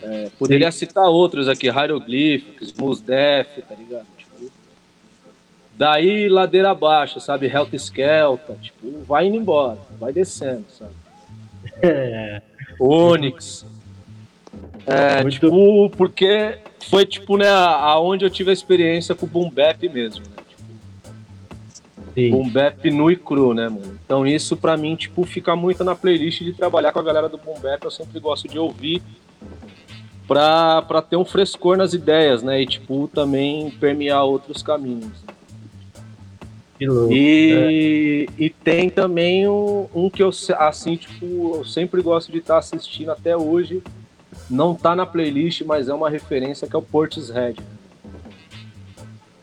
[0.02, 4.06] É, poderia citar outros aqui, Hieroglyphics, Mos Def, tá ligado?
[4.16, 4.50] Tipo,
[5.76, 7.46] daí ladeira abaixo, sabe?
[7.46, 10.92] Health Skelta, tipo, vai indo embora, vai descendo, sabe?
[11.82, 12.42] É,
[12.80, 13.64] Onyx.
[14.86, 16.58] É, Muito- tipo, porque
[16.88, 20.37] foi tipo, né, aonde eu tive a experiência com o Boom Bap mesmo, né?
[22.14, 22.30] Sim.
[22.30, 23.98] Boom Bap nu e cru, né, mano?
[24.04, 27.38] Então isso pra mim, tipo, fica muito na playlist de trabalhar com a galera do
[27.38, 29.02] Boom Bap, eu sempre gosto de ouvir
[30.28, 32.60] pra, pra ter um frescor nas ideias, né?
[32.60, 35.06] E, tipo, também permear outros caminhos.
[35.06, 35.34] né?
[36.78, 37.12] Que louco.
[37.12, 42.58] E, e tem também um, um que eu, assim, tipo, eu sempre gosto de estar
[42.58, 43.82] assistindo até hoje.
[44.48, 47.58] Não tá na playlist, mas é uma referência que é o Portishead.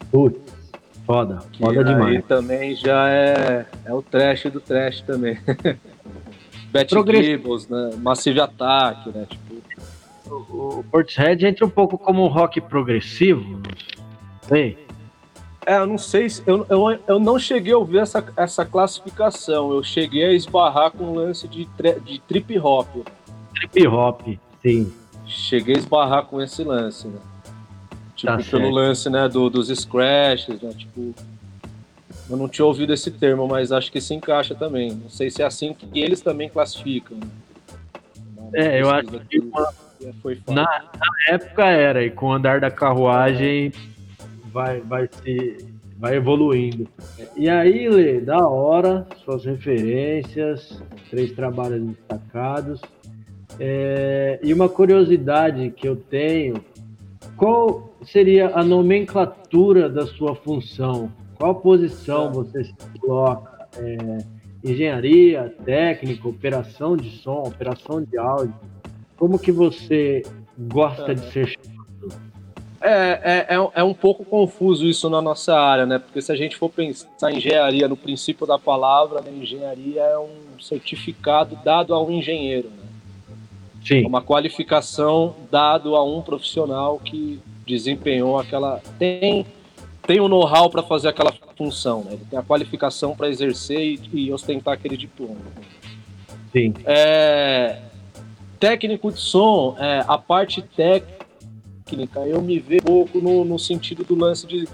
[0.10, 0.45] Putz,
[1.06, 2.26] foda, foda aí demais.
[2.26, 5.38] também já é, é o trash do trash também.
[6.72, 7.92] Bat Progress- né?
[8.02, 9.26] Massive Attack, né?
[9.30, 13.62] Tipo, O Portishead entra um pouco como um rock progressivo.
[14.42, 14.78] Sei.
[15.66, 16.44] é, eu não sei se.
[16.46, 19.72] Eu, eu, eu não cheguei a ouvir essa, essa classificação.
[19.72, 21.68] Eu cheguei a esbarrar com um lance de,
[22.04, 22.88] de trip hop.
[23.54, 24.22] Trip hop,
[24.62, 24.92] sim.
[25.26, 27.20] cheguei a esbarrar com esse lance, né?
[28.16, 28.70] Tipo, Tá pelo certo.
[28.74, 30.72] lance, né, do, dos scratches, né?
[30.78, 31.14] Tipo,
[32.30, 34.92] eu não tinha ouvido esse termo, mas acho que se encaixa também.
[34.92, 37.18] Não sei se é assim que eles também classificam.
[37.18, 37.28] né?
[38.54, 39.74] É, eu acho que uma-.
[40.48, 43.72] Na, na época era, e com o andar da carruagem
[44.52, 45.66] vai, vai se.
[45.98, 46.88] vai evoluindo.
[47.36, 52.82] E aí, Lê, da hora, suas referências, três trabalhos destacados.
[53.60, 56.64] É, e uma curiosidade que eu tenho,
[57.38, 61.12] qual seria a nomenclatura da sua função?
[61.38, 63.68] Qual posição você se coloca?
[63.78, 64.18] É,
[64.64, 68.56] engenharia, técnica, operação de som, operação de áudio?
[69.18, 70.24] Como que você
[70.58, 71.58] gosta de ser
[72.82, 75.98] É, é, é, é um pouco confuso isso na nossa área, né?
[76.00, 80.20] Porque se a gente for pensar em engenharia no princípio da palavra, né, engenharia é
[80.20, 82.85] um certificado dado a um engenheiro, né?
[83.86, 89.46] É Sim, uma qualificação dado a um profissional que desempenhou aquela tem
[90.06, 92.14] tem o know-how para fazer aquela função, né?
[92.14, 95.38] Ele tem a qualificação para exercer e, e ostentar aquele diploma.
[96.52, 96.74] sim.
[96.86, 97.80] É,
[98.60, 104.04] técnico de som, é, a parte técnica, eu me vejo um pouco no, no sentido
[104.04, 104.68] do lance de,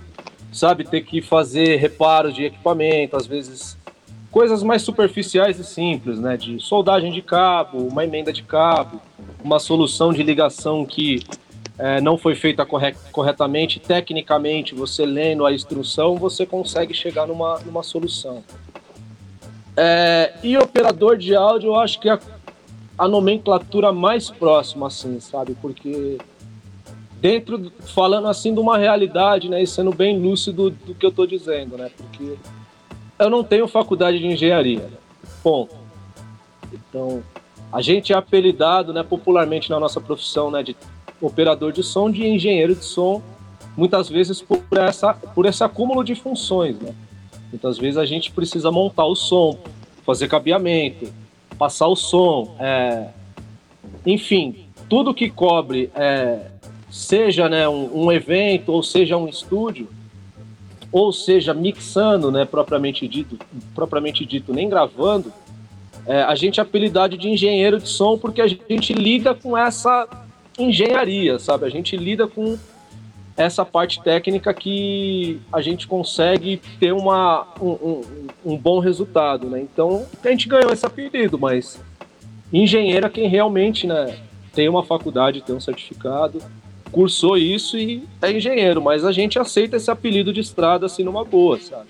[0.51, 3.77] sabe, ter que fazer reparos de equipamento, às vezes
[4.31, 9.01] coisas mais superficiais e simples, né, de soldagem de cabo, uma emenda de cabo,
[9.43, 11.21] uma solução de ligação que
[11.77, 17.59] é, não foi feita corre- corretamente, tecnicamente, você lendo a instrução, você consegue chegar numa,
[17.59, 18.43] numa solução.
[19.75, 22.19] É, e operador de áudio, eu acho que é a,
[22.97, 25.55] a nomenclatura mais próxima, assim, sabe?
[25.61, 26.17] Porque
[27.19, 31.11] dentro, do- falando assim de uma realidade, né, e sendo bem lúcido do que eu
[31.11, 31.89] tô dizendo, né?
[31.97, 32.35] Porque
[33.23, 34.89] eu não tenho faculdade de engenharia,
[35.43, 35.75] ponto.
[36.73, 37.23] Então,
[37.71, 40.75] a gente é apelidado, né, popularmente na nossa profissão, né, de
[41.21, 43.21] operador de som, de engenheiro de som,
[43.77, 46.93] muitas vezes por essa por esse acúmulo de funções, né?
[47.51, 49.57] Muitas vezes a gente precisa montar o som,
[50.05, 51.11] fazer cabeamento,
[51.57, 53.09] passar o som, é,
[54.05, 56.47] enfim, tudo que cobre, é,
[56.89, 59.87] seja né, um, um evento ou seja um estúdio,
[60.91, 63.37] ou seja mixando, né, propriamente dito,
[63.73, 65.31] propriamente dito, nem gravando,
[66.05, 70.07] é, a gente é apelidado de engenheiro de som porque a gente lida com essa
[70.59, 71.65] engenharia, sabe?
[71.65, 72.57] A gente lida com
[73.37, 78.01] essa parte técnica que a gente consegue ter uma, um, um-
[78.45, 79.61] um bom resultado, né?
[79.61, 81.79] Então a gente ganhou esse apelido, mas
[82.51, 84.17] engenheiro é quem realmente, né,
[84.53, 86.41] tem uma faculdade, tem um certificado,
[86.91, 91.23] cursou isso e é engenheiro, mas a gente aceita esse apelido de estrada assim numa
[91.23, 91.87] boa, sabe?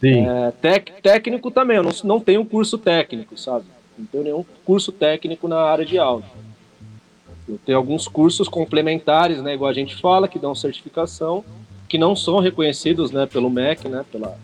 [0.00, 0.26] Sim.
[0.26, 3.64] É, tec- técnico também, eu não, não tenho curso técnico, sabe?
[3.98, 6.28] Não tenho nenhum curso técnico na área de áudio.
[7.48, 11.44] Eu tenho alguns cursos complementares, né, igual a gente fala, que dão certificação,
[11.88, 14.38] que não são reconhecidos né, pelo MEC, né, pela,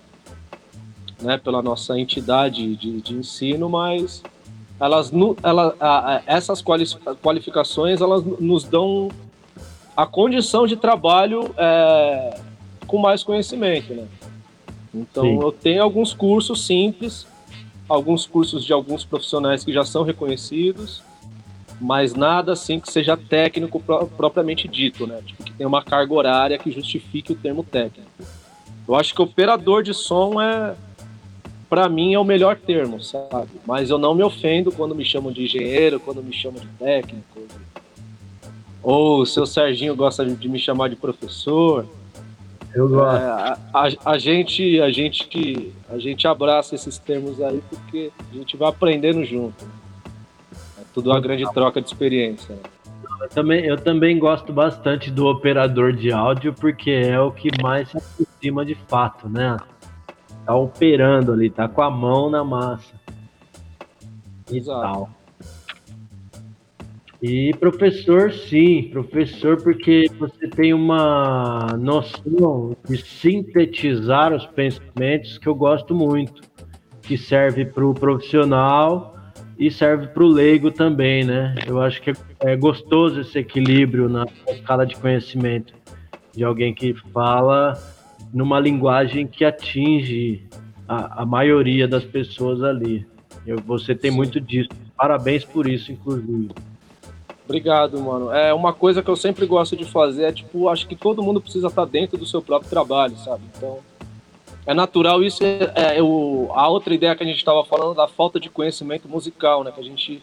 [1.21, 4.23] né, pela nossa entidade de, de ensino, mas
[4.79, 5.11] elas,
[5.43, 6.85] ela, a- a- essas quali-
[7.23, 9.09] qualificações elas nos dão
[9.99, 12.39] a condição de trabalho é,
[12.87, 14.07] com mais conhecimento, né?
[14.95, 15.41] Então Sim.
[15.43, 17.27] eu tenho alguns cursos simples,
[17.89, 21.03] alguns cursos de alguns profissionais que já são reconhecidos,
[21.81, 25.21] mas nada assim que seja técnico pro- propriamente dito, né?
[25.27, 28.09] Tipo, que tenha uma carga horária que justifique o termo técnico.
[28.87, 30.77] Eu acho que operador de som é,
[31.69, 33.51] para mim, é o melhor termo, sabe?
[33.67, 37.41] Mas eu não me ofendo quando me chamam de engenheiro, quando me chamam de técnico.
[38.83, 41.85] Ou o seu Serginho gosta de me chamar de professor.
[42.75, 43.17] Eu gosto.
[43.17, 48.11] É, a, a- a gente, a gente que a gente abraça esses termos aí porque
[48.31, 49.65] a gente vai aprendendo junto.
[50.79, 52.55] É tudo uma grande troca de experiência.
[52.55, 52.61] né?
[53.23, 57.89] Eu também, eu também gosto bastante do operador de áudio, porque é o que mais
[57.91, 59.57] se aproxima de fato, né?
[60.47, 62.95] Tá operando ali, tá com a mão na massa.
[64.51, 64.81] E Exato.
[64.81, 65.11] tal.
[67.21, 75.55] E professor, sim, professor, porque você tem uma noção de sintetizar os pensamentos que eu
[75.55, 76.41] gosto muito,
[77.03, 79.17] que serve para o profissional
[79.59, 81.57] e serve para o leigo também, né?
[81.67, 85.75] Eu acho que é, gostoso esse equilíbrio na escala de conhecimento
[86.33, 87.73] de alguém que fala
[88.33, 90.45] numa linguagem que atinge
[90.87, 93.05] a, a maioria das pessoas ali.
[93.45, 94.69] Eu, você tem muito disso.
[94.97, 96.51] Parabéns por isso, inclusive.
[97.49, 98.31] Obrigado, mano.
[98.31, 101.41] É uma coisa que eu sempre gosto de fazer é tipo, acho que todo mundo
[101.41, 103.43] precisa estar dentro do seu próprio trabalho, sabe?
[103.57, 103.79] Então,
[104.67, 105.43] é natural isso.
[105.43, 109.09] É, é, o- a outra ideia que a gente estava falando da falta de conhecimento
[109.09, 109.73] musical, né?
[109.73, 110.23] Que a gente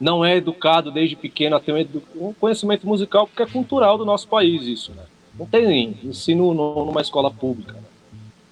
[0.00, 1.72] não é educado desde pequeno a ter
[2.16, 5.02] um, um conhecimento musical porque é cultural do nosso país isso, né?
[5.36, 7.72] Não tem ensino no- numa escola pública.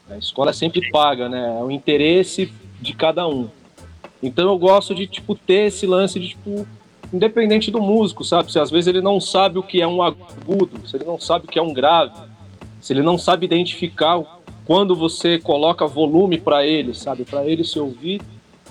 [0.09, 0.17] né?
[0.17, 1.57] A escola é sempre paga, né?
[1.61, 3.49] É o interesse de cada um.
[4.21, 6.67] Então eu gosto de tipo ter esse lance de tipo
[7.13, 8.53] independente do músico, sabe?
[8.53, 11.47] Se às vezes ele não sabe o que é um agudo, se ele não sabe
[11.47, 12.13] o que é um grave,
[12.81, 14.23] se ele não sabe identificar
[14.67, 17.25] quando você coloca volume para ele, sabe?
[17.25, 18.21] Para ele se ouvir,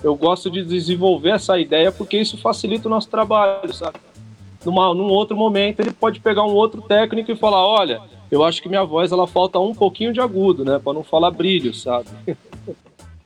[0.02, 3.98] eu gosto de desenvolver essa ideia porque isso facilita o nosso trabalho, sabe?
[4.64, 8.62] Numa, num outro momento ele pode pegar um outro técnico e falar, olha, eu acho
[8.62, 10.78] que minha voz ela falta um pouquinho de agudo, né?
[10.78, 12.08] Para não falar brilho, sabe?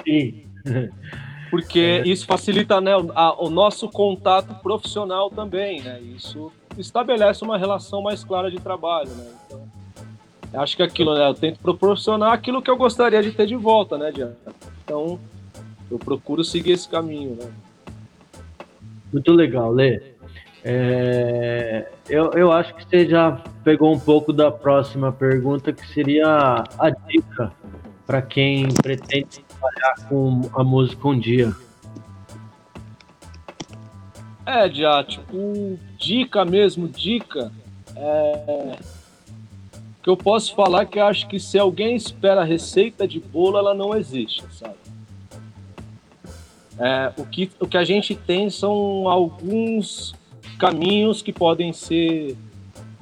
[0.04, 0.42] Sim.
[1.52, 6.00] porque isso facilita né, o, a- o nosso contato profissional também, né?
[6.00, 9.26] Isso estabelece uma relação mais clara de trabalho, né?
[9.46, 9.68] Então,
[10.62, 11.28] acho que aquilo, né?
[11.28, 14.34] Eu tento proporcionar aquilo que eu gostaria de ter de volta, né, Diana?
[14.82, 15.20] Então,
[15.90, 17.50] eu procuro seguir esse caminho, né?
[19.12, 20.00] Muito legal, Lê.
[20.64, 26.64] É, eu, eu acho que você já pegou um pouco da próxima pergunta, que seria
[26.78, 27.52] a dica
[28.06, 31.54] para quem pretende trabalhar com a música um dia.
[34.44, 37.52] É, já, tipo, dica mesmo, dica.
[37.94, 38.78] É...
[40.02, 43.94] Que eu posso falar que acho que se alguém espera receita de bolo, ela não
[43.94, 44.74] existe, sabe?
[46.76, 50.12] É, o, que, o que a gente tem são alguns
[50.58, 52.36] caminhos que podem ser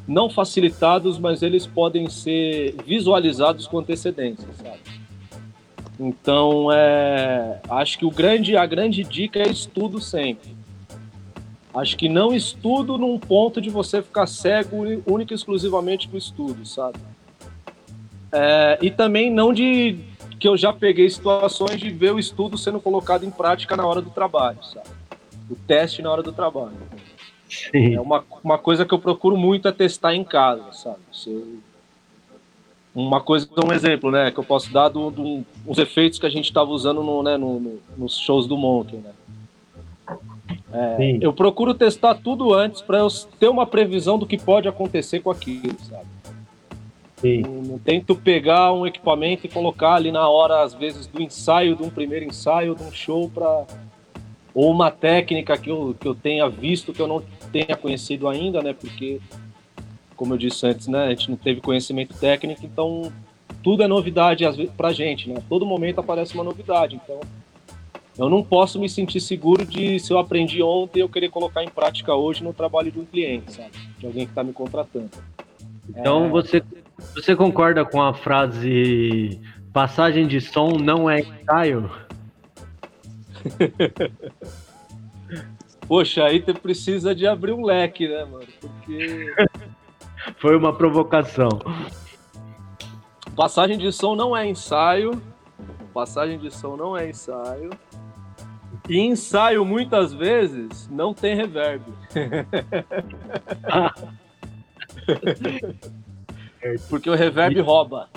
[0.07, 5.00] não facilitados, mas eles podem ser visualizados com antecedência, sabe?
[6.03, 10.57] Então, é, acho que o grande, a grande dica é estudo sempre.
[11.75, 16.19] Acho que não estudo num ponto de você ficar cego única e exclusivamente com o
[16.19, 16.99] estudo, sabe?
[18.33, 19.99] É, e também não de
[20.39, 24.01] que eu já peguei situações de ver o estudo sendo colocado em prática na hora
[24.01, 24.89] do trabalho, sabe?
[25.51, 26.79] O teste na hora do trabalho.
[27.47, 27.95] Sim.
[27.95, 30.99] É uma, uma coisa que eu procuro muito é testar em casa, sabe?
[31.13, 31.59] Se eu-
[33.07, 35.45] uma coisa, um exemplo, né, que eu posso dar do, do-
[35.79, 39.11] efeitos que a gente estava usando no, né, no- no- nos shows do Monkey, né?
[40.97, 41.19] Sim.
[41.21, 45.31] Eu procuro testar tudo antes para eu ter uma previsão do que pode acontecer com
[45.31, 46.07] aquilo, sabe?
[47.17, 47.41] Sim.
[47.43, 51.77] Não, não tento pegar um equipamento e colocar ali na hora, às vezes, do ensaio,
[51.77, 53.65] de um primeiro ensaio, de um show para
[54.53, 57.23] ou uma técnica que eu, que eu tenha visto que eu não
[57.53, 58.73] tenha conhecido ainda, né?
[58.73, 59.21] Porque,
[60.21, 61.07] como eu disse antes, né?
[61.07, 63.11] A gente não teve conhecimento técnico, então
[63.63, 64.45] tudo é novidade
[64.77, 65.37] pra gente, né?
[65.39, 67.21] A todo momento aparece uma novidade, então
[68.19, 71.71] eu não posso me sentir seguro de se eu aprendi ontem eu querer colocar em
[71.71, 73.71] prática hoje no trabalho de um cliente, sabe?
[73.99, 75.09] De alguém que está me contratando.
[75.89, 76.29] Então É.
[76.29, 76.63] você,
[77.15, 79.41] você concorda com a frase
[79.73, 81.91] Passagem de som não é ensaio?
[85.89, 88.47] Poxa, aí tu precisa de abrir um leque, né, mano?
[88.61, 89.35] Porque
[90.39, 91.49] Foi uma provocação.
[93.37, 95.21] passagem de som não é ensaio.
[95.95, 97.71] Passagem de som não é ensaio.
[98.89, 101.83] E ensaio, muitas vezes, não tem reverb.
[106.89, 108.09] Porque o reverb rouba.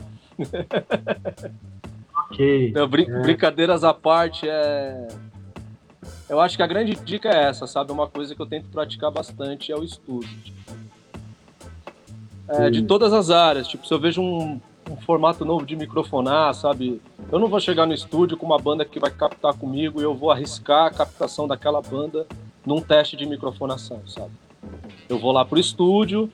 [2.31, 2.71] Ok.
[2.73, 3.21] Não, brin- É.
[3.21, 5.07] Brincadeiras à parte, é.
[6.29, 7.91] Eu acho que a grande dica é essa, sabe?
[7.91, 10.27] Uma coisa que eu tento praticar bastante é o estudo.
[12.47, 13.67] É, de todas as áreas.
[13.67, 17.01] Tipo, se eu vejo um, um formato novo de microfonar, sabe?
[17.31, 20.13] Eu não vou chegar no estúdio com uma banda que vai captar comigo e eu
[20.13, 22.27] vou arriscar a captação daquela banda
[22.65, 24.31] num teste de microfonação, sabe?
[25.07, 26.29] Eu vou lá pro estúdio,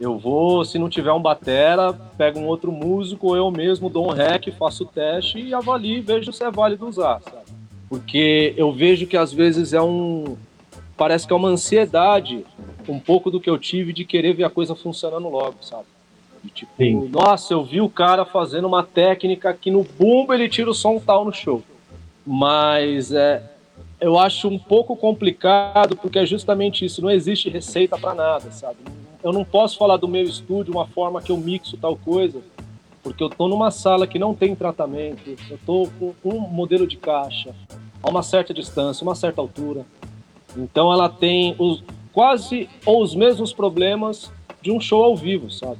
[0.00, 4.08] eu vou, se não tiver um batera, pego um outro músico, ou eu mesmo dou
[4.08, 7.50] um rec, faço o teste e avalio e vejo se é válido usar, sabe?
[7.88, 10.36] Porque eu vejo que às vezes é um.
[10.96, 12.44] Parece que é uma ansiedade,
[12.90, 15.84] um pouco do que eu tive de querer ver a coisa funcionando logo, sabe?
[16.54, 17.08] Tipo, Sim.
[17.08, 20.98] nossa, eu vi o cara fazendo uma técnica que no bumbo ele tira o som
[20.98, 21.62] tal no show.
[22.26, 23.42] Mas é,
[24.00, 28.78] eu acho um pouco complicado porque é justamente isso, não existe receita para nada, sabe?
[29.22, 32.40] Eu não posso falar do meu estúdio uma forma que eu mixo tal coisa,
[33.02, 36.96] porque eu tô numa sala que não tem tratamento, eu tô com um modelo de
[36.96, 37.54] caixa
[38.02, 39.84] a uma certa distância, uma certa altura.
[40.56, 41.82] Então ela tem os,
[42.12, 44.30] quase ou os mesmos problemas
[44.62, 45.78] de um show ao vivo, sabe?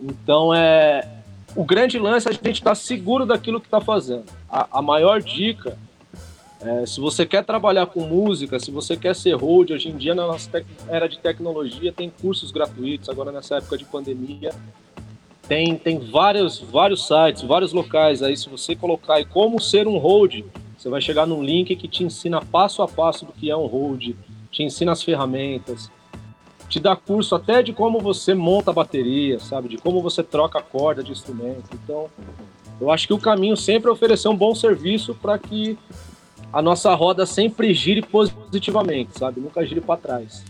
[0.00, 1.06] Então é
[1.54, 4.24] o grande lance é a gente estar seguro daquilo que está fazendo.
[4.48, 5.76] A, a maior dica
[6.62, 10.14] é, se você quer trabalhar com música, se você quer ser hold, hoje em dia
[10.14, 14.52] na nossa tec- era de tecnologia tem cursos gratuitos, agora nessa época de pandemia
[15.48, 19.96] tem, tem vários, vários sites, vários locais aí, se você colocar aí como ser um
[19.96, 20.44] hold,
[20.76, 23.66] você vai chegar num link que te ensina passo a passo do que é um
[23.66, 24.14] hold,
[24.50, 25.90] te ensina as ferramentas,
[26.68, 29.68] te dá curso até de como você monta a bateria, sabe?
[29.68, 31.68] De como você troca a corda de instrumento.
[31.74, 32.08] Então,
[32.80, 35.76] eu acho que o caminho sempre é oferecer um bom serviço para que
[36.52, 39.40] a nossa roda sempre gire positivamente, sabe?
[39.40, 40.44] Nunca gire para trás.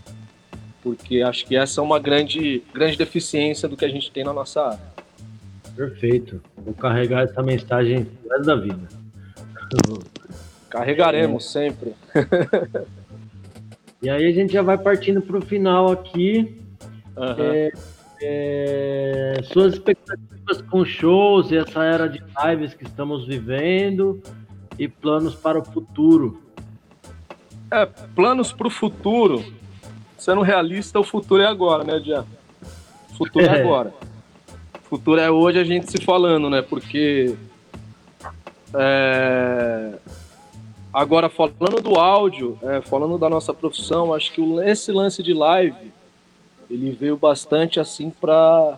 [0.83, 4.33] Porque acho que essa é uma grande, grande deficiência do que a gente tem na
[4.33, 4.91] nossa área.
[5.75, 6.41] Perfeito.
[6.57, 8.87] Vou carregar essa mensagem resto da vida.
[10.69, 11.93] Carregaremos sempre.
[14.01, 16.57] E aí a gente já vai partindo pro final aqui.
[17.15, 17.35] Aham.
[17.39, 17.71] É,
[18.23, 24.21] é, suas expectativas com shows e essa era de lives que estamos vivendo
[24.77, 26.41] e planos para o futuro.
[27.69, 27.85] É,
[28.15, 29.43] planos para o futuro.
[30.17, 32.25] Sendo realista, o futuro é agora, né, Jean?
[33.11, 33.61] O futuro é É.
[33.61, 33.93] agora.
[34.85, 36.61] O futuro é hoje a gente se falando, né?
[36.61, 37.35] Porque.
[38.73, 39.93] é,
[40.93, 45.91] Agora, falando do áudio, é, falando da nossa profissão, acho que esse lance de live
[46.69, 48.77] ele veio bastante assim para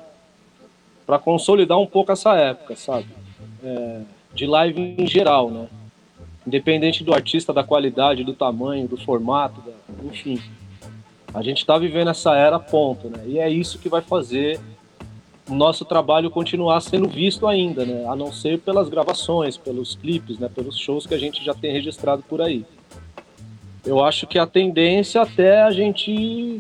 [1.06, 3.08] para consolidar um pouco essa época, sabe?
[3.64, 4.02] É,
[4.34, 5.68] de live em geral, né?
[6.48, 9.74] Independente do artista, da qualidade, do tamanho, do formato, da-
[10.06, 10.42] enfim.
[11.34, 13.24] A gente está vivendo essa era, ponto, né?
[13.28, 14.60] E é isso que vai fazer
[15.54, 18.06] o nosso trabalho continuar sendo visto ainda, né?
[18.08, 20.50] A não ser pelas gravações, pelos clipes, né?
[20.54, 22.66] Pelos shows que a gente já tem registrado por aí.
[23.86, 26.60] Eu acho que a tendência até a gente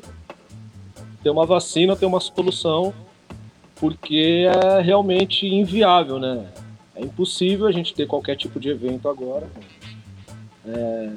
[1.23, 2.93] ter uma vacina, ter uma solução,
[3.77, 6.45] porque é realmente inviável, né?
[6.95, 9.49] É impossível a gente ter qualquer tipo de evento agora.
[10.67, 11.09] É,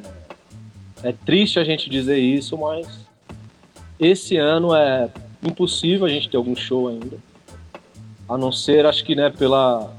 [1.02, 3.06] é triste a gente dizer isso, mas
[4.00, 5.10] esse ano é
[5.42, 7.18] impossível a gente ter algum show ainda.
[8.28, 9.92] A não ser, acho que, né, pela.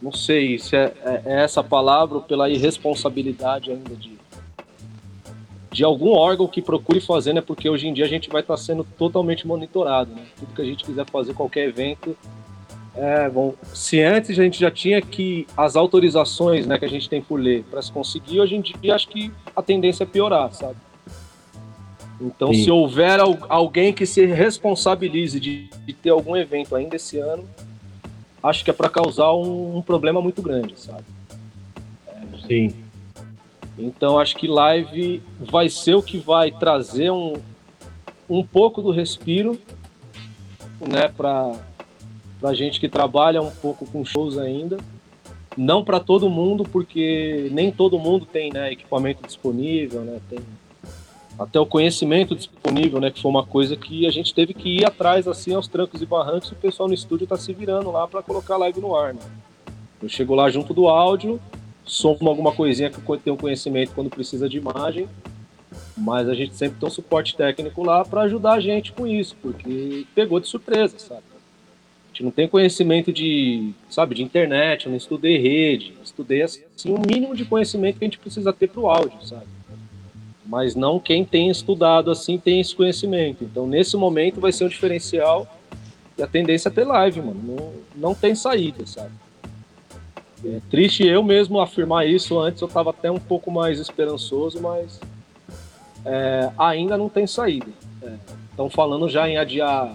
[0.00, 4.16] Não sei se é, é- é essa palavra ou pela irresponsabilidade ainda de,
[5.72, 7.40] de algum órgão que procure fazer, né?
[7.40, 10.22] Porque hoje em dia a gente vai estar sendo totalmente monitorado, né?
[10.38, 12.16] Tudo que a gente quiser fazer, qualquer evento,
[12.96, 17.08] é, bom, se antes a gente já tinha que as autorizações né, que a gente
[17.10, 20.50] tem por lei para se conseguir, hoje em dia acho que a tendência é piorar,
[20.54, 20.76] sabe?
[22.20, 22.64] Então, Sim.
[22.64, 27.44] se houver al- alguém que se responsabilize de, de ter algum evento ainda esse ano,
[28.42, 31.04] acho que é para causar um, um problema muito grande, sabe?
[32.46, 32.72] Sim.
[33.78, 37.34] Então, acho que live vai ser o que vai trazer um,
[38.28, 39.58] um pouco do respiro,
[40.80, 41.54] né, para
[42.40, 44.78] pra gente que trabalha um pouco com shows ainda.
[45.56, 50.18] Não para todo mundo, porque nem todo mundo tem né, equipamento disponível, né?
[50.28, 50.38] Tem,
[51.38, 53.10] até o conhecimento disponível, né?
[53.10, 56.06] Que foi uma coisa que a gente teve que ir atrás, assim, aos trancos e
[56.06, 58.96] barrancos, e o pessoal no estúdio tá se virando lá para colocar a live no
[58.96, 59.20] ar, né?
[60.02, 61.40] Eu chego lá junto do áudio,
[61.84, 65.08] somo alguma coisinha que eu tenho conhecimento quando precisa de imagem,
[65.96, 69.36] mas a gente sempre tem um suporte técnico lá para ajudar a gente com isso,
[69.40, 71.22] porque pegou de surpresa, sabe?
[72.06, 76.64] A gente não tem conhecimento de, sabe, de internet, eu não estudei rede, estudei assim
[76.86, 79.55] o mínimo de conhecimento que a gente precisa ter para o áudio, sabe?
[80.46, 83.44] Mas não quem tem estudado assim tem esse conhecimento.
[83.44, 85.46] Então, nesse momento, vai ser um diferencial
[86.16, 87.40] e a tendência é ter live, mano.
[87.42, 89.12] Não, não tem saída, sabe?
[90.44, 92.38] É triste eu mesmo afirmar isso.
[92.38, 95.00] Antes eu estava até um pouco mais esperançoso, mas
[96.04, 97.66] é, ainda não tem saída.
[98.50, 99.94] Estão é, falando já em adiar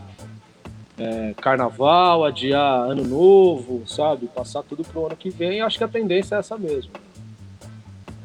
[0.97, 4.27] é, carnaval, adiar ano novo, sabe?
[4.27, 5.61] Passar tudo pro ano que vem.
[5.61, 6.91] Acho que a tendência é essa mesmo.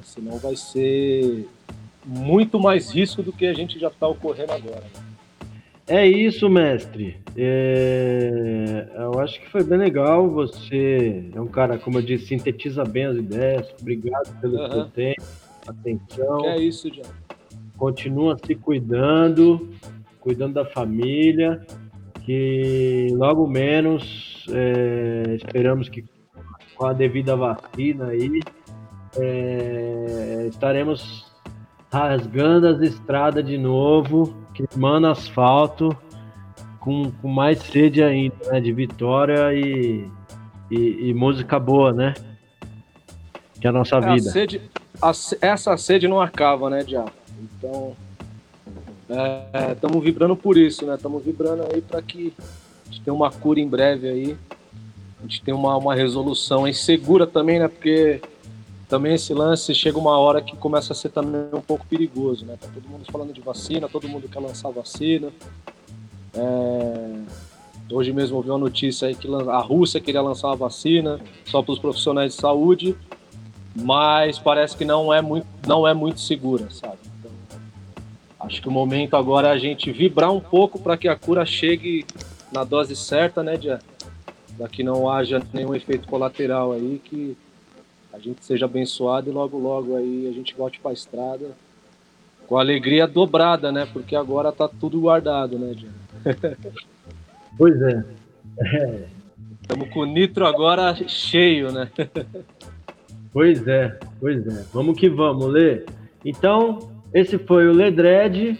[0.05, 1.49] Senão vai ser
[2.07, 4.84] muito mais risco do que a gente já está ocorrendo agora.
[5.88, 7.16] É isso, mestre.
[7.36, 8.86] É...
[8.96, 10.28] Eu acho que foi bem legal.
[10.30, 13.72] Você é um cara, como eu disse, sintetiza bem as ideias.
[13.80, 14.70] Obrigado pelo uhum.
[14.70, 15.22] seu tempo,
[15.66, 16.38] atenção.
[16.38, 17.02] Que é isso, já.
[17.76, 19.68] Continua se cuidando,
[20.20, 21.64] cuidando da família,
[22.24, 25.34] que logo menos é...
[25.36, 26.04] esperamos que
[26.74, 28.40] com a devida vacina aí
[29.16, 30.46] é...
[30.48, 31.26] estaremos
[31.93, 35.97] rasgando as estradas de novo, queimando asfalto,
[36.80, 38.61] com, com mais sede ainda, né?
[38.61, 40.09] De vitória e,
[40.70, 42.14] e, e música boa, né?
[43.61, 44.28] Que é a nossa é, vida.
[44.28, 44.61] A sede,
[45.03, 47.11] a, essa sede não acaba, né, Diabo?
[47.41, 47.97] Então,
[49.72, 50.95] estamos é, vibrando por isso, né?
[50.95, 54.37] Estamos vibrando aí para que a gente tenha uma cura em breve aí.
[55.18, 57.68] A gente tenha uma, uma resolução aí segura também, né?
[57.68, 58.20] Porque
[58.89, 62.57] também esse lance chega uma hora que começa a ser também um pouco perigoso, né?
[62.61, 65.28] Tá todo mundo falando de vacina, todo mundo quer lançar vacina.
[66.34, 67.20] É...
[67.91, 71.72] Hoje mesmo ouvi uma notícia aí que a Rússia queria lançar uma vacina só para
[71.72, 72.97] os profissionais de saúde,
[73.74, 76.99] mas parece que não é muito, não é muito segura, sabe?
[77.18, 77.30] Então,
[78.41, 81.47] acho que o momento agora é a gente vibrar um pouco para que a cura
[81.47, 82.05] chegue
[82.53, 83.59] na dose certa, né,
[84.57, 87.37] Para que não haja nenhum efeito colateral aí que
[88.16, 91.50] a gente seja abençoado e logo, logo aí a gente volte para a estrada
[92.46, 93.86] com alegria dobrada, né?
[93.92, 95.94] Porque agora tá tudo guardado, né, Diego?
[97.58, 98.04] Pois é.
[99.62, 101.90] Estamos com o nitro agora cheio, né?
[103.32, 104.64] Pois é, pois é.
[104.72, 105.84] Vamos que vamos, Lê.
[106.24, 108.58] Então, esse foi o Ledred,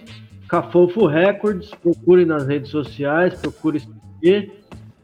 [0.49, 1.71] Cafofo Records.
[1.83, 4.53] Procure nas redes sociais, procure seguir.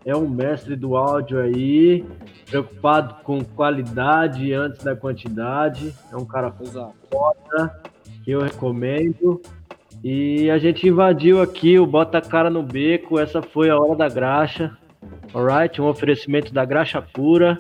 [0.05, 2.05] É um mestre do áudio aí
[2.48, 5.94] preocupado com qualidade antes da quantidade.
[6.12, 7.80] É um cara foda,
[8.24, 9.40] que eu recomendo.
[10.03, 13.18] E a gente invadiu aqui o Bota Cara no Beco.
[13.18, 14.76] Essa foi a hora da graxa.
[15.32, 15.80] Alright?
[15.80, 17.59] Um oferecimento da graxa pura.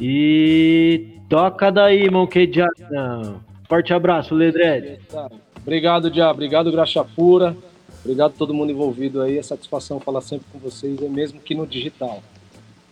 [0.00, 3.40] E toca daí, Monkey Jackson.
[3.68, 5.00] Forte abraço, Ledred.
[5.62, 6.30] Obrigado, Dia.
[6.30, 7.56] Obrigado, graxa pura.
[8.04, 9.38] Obrigado a todo mundo envolvido aí.
[9.38, 12.22] É satisfação falar sempre com vocês, mesmo que no digital.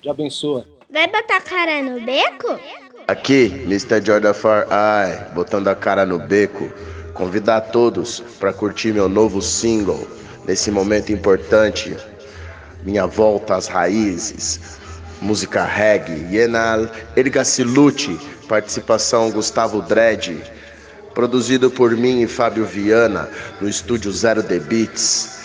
[0.00, 0.64] Te abençoa.
[0.88, 2.58] Vai botar cara no beco?
[3.06, 4.04] Aqui, Mr.
[4.04, 6.70] Jordan Far Eye, botando a cara no beco.
[7.12, 10.06] Convidar todos para curtir meu novo single
[10.46, 11.96] nesse momento importante.
[12.84, 14.78] Minha volta às raízes.
[15.20, 20.40] Música reggae, Yenal Ergacilucci, participação Gustavo Dredd,
[21.14, 23.28] produzido por mim e Fábio Viana
[23.60, 25.40] no estúdio Zero The Beats.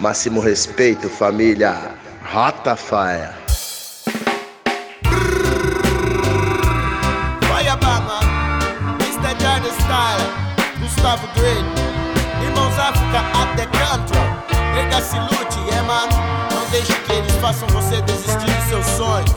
[0.00, 1.76] Máximo respeito, família.
[2.24, 3.48] Rota Fire.
[10.80, 11.64] Gustavo Green
[12.44, 14.26] Irmãos África até control
[14.76, 16.08] Erga se lute, yeah
[16.50, 19.32] Não deixe que eles façam você desistir dos seus sonhos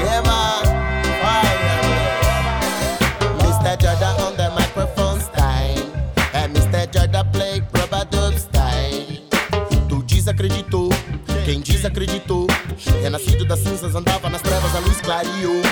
[0.00, 0.47] Yeah
[11.98, 12.46] quem desacreditou
[13.00, 15.62] Renascido das cinzas andava nas trevas a luz clareou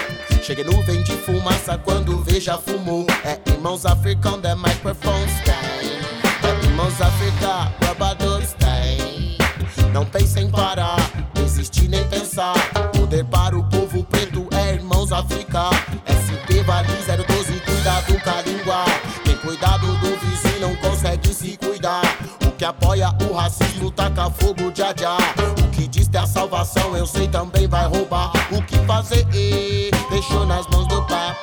[0.42, 3.04] Cheguei nuvem de fumaça quando veja fumou.
[3.24, 6.06] É irmãos África on the microphone style.
[6.44, 9.36] É irmãos África, Robador style.
[9.92, 10.98] Não pense em parar,
[11.34, 12.54] desistir nem pensar.
[12.92, 15.70] Poder para o povo preto é irmãos África.
[16.06, 18.84] SP Vale 012, cuidado com a língua.
[19.24, 22.02] Tem cuidado do vizinho, não consegue se cuidar.
[22.46, 25.55] O que apoia o racismo taca fogo de adiar.
[26.12, 28.32] É a salvação, eu sei também vai roubar.
[28.50, 29.26] O que fazer?
[30.08, 31.36] Deixou nas mãos do papai.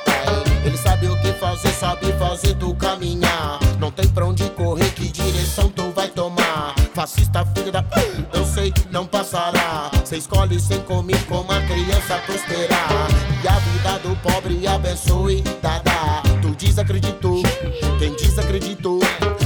[0.66, 3.59] Ele sabe o que fazer, sabe fazer tu caminhar.
[3.80, 6.74] Não tem pra onde correr, que direção tu vai tomar.
[6.95, 7.86] Fascista, filho da.
[8.34, 9.91] Eu sei, não passará.
[10.05, 13.07] Cê escolhe sem comer como a criança prosperar.
[13.43, 16.24] E a vida do pobre abençoe, dada.
[16.41, 17.43] Tu desacreditou,
[17.99, 18.99] quem desacreditou.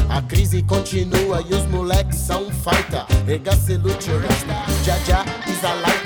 [0.10, 3.78] A crise continua e os moleques são fighter, a gas a
[4.84, 5.97] Jaja is a.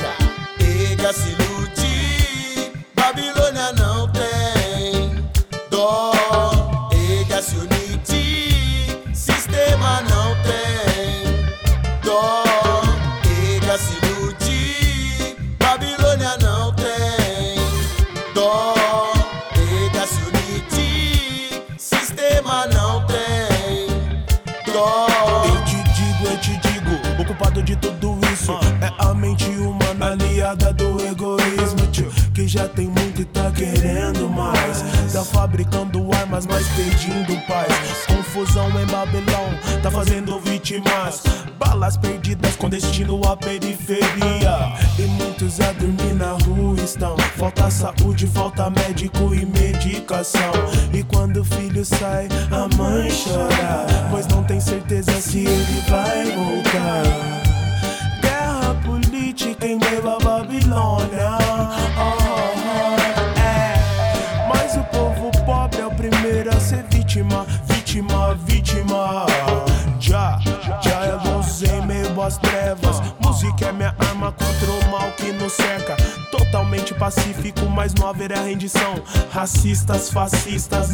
[79.91, 80.90] racistas, fascistas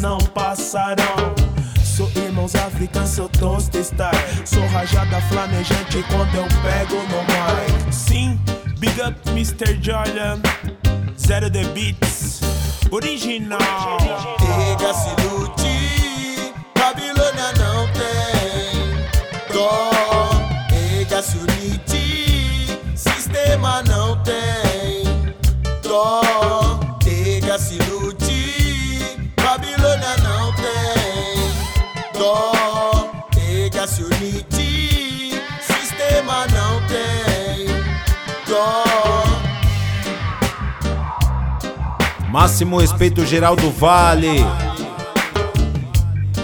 [43.08, 44.38] prefeito Geraldo Vale,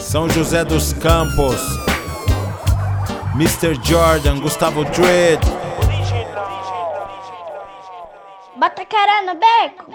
[0.00, 1.60] São José dos Campos,
[3.34, 3.74] Mr.
[3.84, 5.44] Jordan, Gustavo Dredd.
[8.56, 9.92] Bota cara no beco.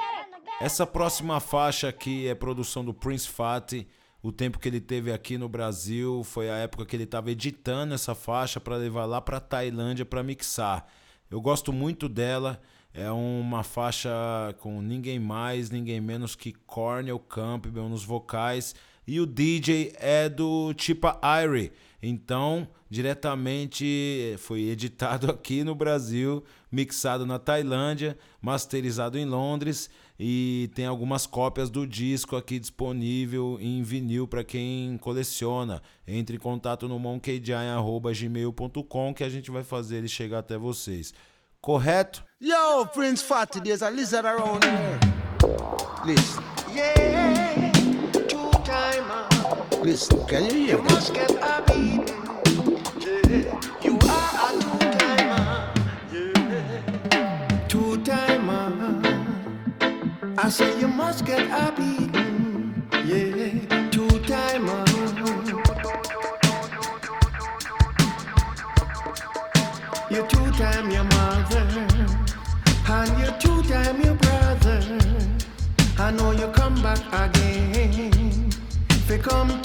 [0.61, 3.87] Essa próxima faixa aqui é produção do Prince Fatty.
[4.21, 7.95] O tempo que ele teve aqui no Brasil foi a época que ele estava editando
[7.95, 10.85] essa faixa para levar lá para Tailândia para mixar.
[11.31, 12.61] Eu gosto muito dela.
[12.93, 14.09] É uma faixa
[14.59, 18.75] com ninguém mais, ninguém menos que Cornel Campbell nos vocais
[19.07, 21.71] e o DJ é do Tipa Irie.
[22.01, 30.85] Então, diretamente foi editado aqui no Brasil, mixado na Tailândia, masterizado em Londres e tem
[30.85, 35.81] algumas cópias do disco aqui disponível em vinil para quem coleciona.
[36.07, 41.13] Entre em contato no monkeygiant@gmail.com que a gente vai fazer ele chegar até vocês.
[41.63, 42.23] correto?
[42.39, 44.99] Yo, Prince Fatty, there's a lizard around here.
[46.05, 46.43] Listen.
[46.73, 47.71] Yeah,
[48.27, 49.27] two timer.
[49.83, 50.83] Listen, can you hear me?
[50.83, 52.07] You must get a beating.
[52.99, 55.73] Yeah, you are a two timer.
[56.13, 58.67] Yeah, two timer.
[60.37, 62.08] I say you must get a beating.
[79.21, 79.58] come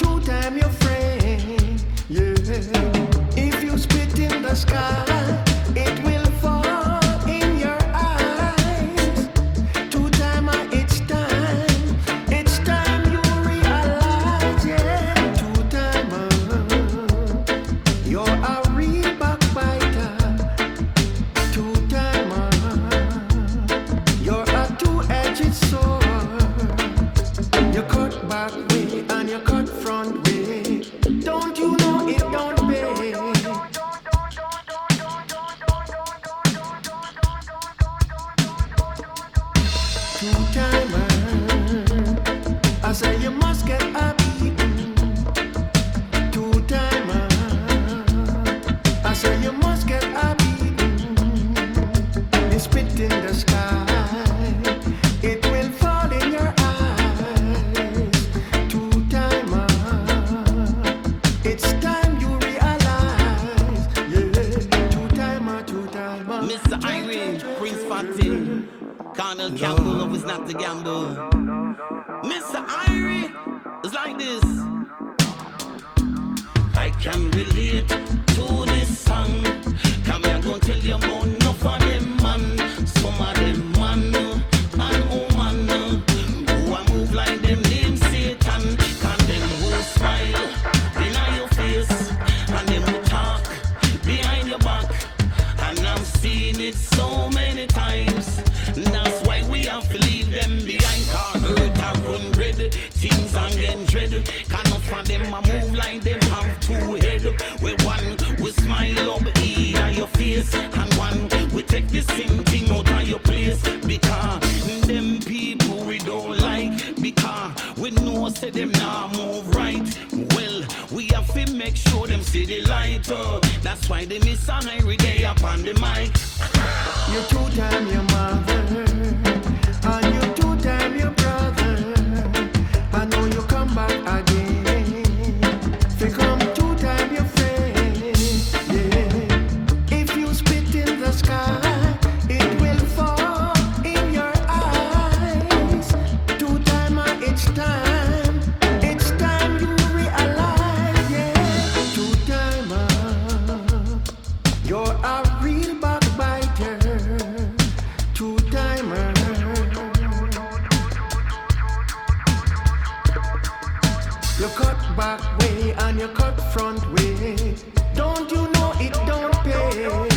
[164.97, 167.55] back way and you cut front way.
[167.95, 170.09] Don't you know it don't pay?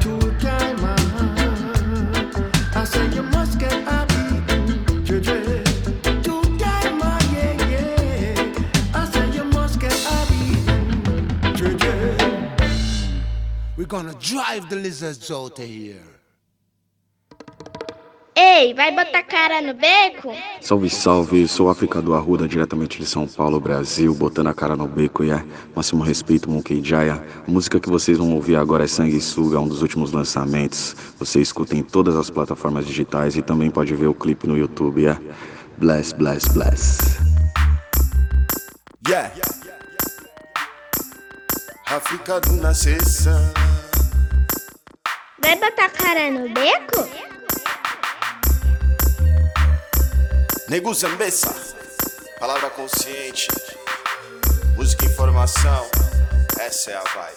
[0.00, 0.96] Two timer.
[1.36, 2.30] Yeah.
[2.36, 5.64] Uh, I say you must get a beating, Juju.
[13.76, 16.13] We're gonna drive the lizards out of here.
[18.56, 20.32] Ei, vai botar cara no beco?
[20.60, 24.86] Salve, salve, sou África do Arruda, diretamente de São Paulo, Brasil, botando a cara no
[24.86, 25.44] beco e é
[25.74, 27.20] máximo respeito, Monkey Jaya.
[27.48, 30.94] A música que vocês vão ouvir agora é Sanguessuga, um dos últimos lançamentos.
[31.18, 35.04] Você escuta em todas as plataformas digitais e também pode ver o clipe no YouTube,
[35.04, 35.18] é
[35.78, 37.18] Bless, Bless, Bless.
[39.08, 39.34] Yeah.
[41.88, 43.52] África do Nascença.
[45.42, 47.33] Vai botar cara no beco?
[50.66, 51.54] Nego Zambeça.
[52.40, 53.48] Palavra consciente.
[54.76, 55.86] Música e informação.
[56.58, 57.36] Essa é a vibe.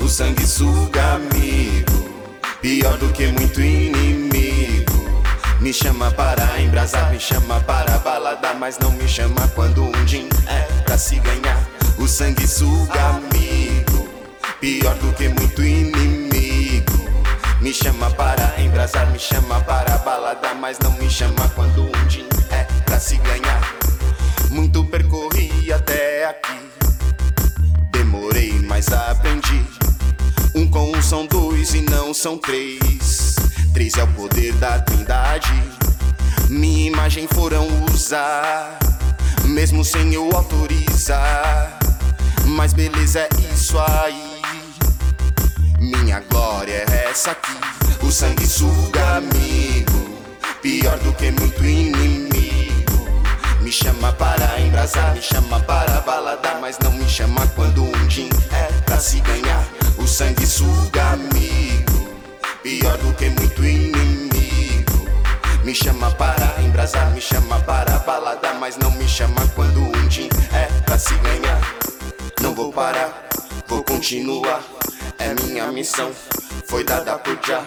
[0.00, 2.26] O sangue suga, amigo.
[2.60, 5.22] Pior do que muito inimigo.
[5.60, 10.28] Me chama para embrasar, me chama para balada, mas não me chama quando um din
[10.48, 11.64] é pra se ganhar.
[11.96, 14.08] O sangue suga, amigo.
[14.60, 16.21] Pior do que muito inimigo.
[17.62, 22.26] Me chama para embrasar, me chama para balada, mas não me chama quando um din
[22.50, 23.76] é pra se ganhar.
[24.50, 26.58] Muito percorri até aqui.
[27.92, 29.64] Demorei, mas aprendi.
[30.56, 33.36] Um com um são dois e não são três.
[33.72, 35.54] Três é o poder da trindade.
[36.48, 38.76] Minha imagem foram usar,
[39.44, 41.78] mesmo sem eu autorizar.
[42.44, 44.31] Mas beleza é isso aí.
[45.82, 47.50] Minha glória é essa aqui.
[48.06, 50.16] O sangue suga, amigo.
[50.62, 53.10] Pior do que muito inimigo.
[53.60, 58.28] Me chama para embrasar, me chama para balada, mas não me chama quando um din
[58.52, 59.66] é pra se ganhar.
[59.98, 62.08] O sangue suga, amigo.
[62.62, 65.10] Pior do que muito inimigo.
[65.64, 70.28] Me chama para embrasar, me chama para balada, mas não me chama quando um din
[70.52, 71.60] é pra se ganhar.
[72.40, 73.26] Não vou parar,
[73.66, 74.81] vou continuar.
[75.24, 76.10] É minha missão,
[76.66, 77.64] foi dada por já.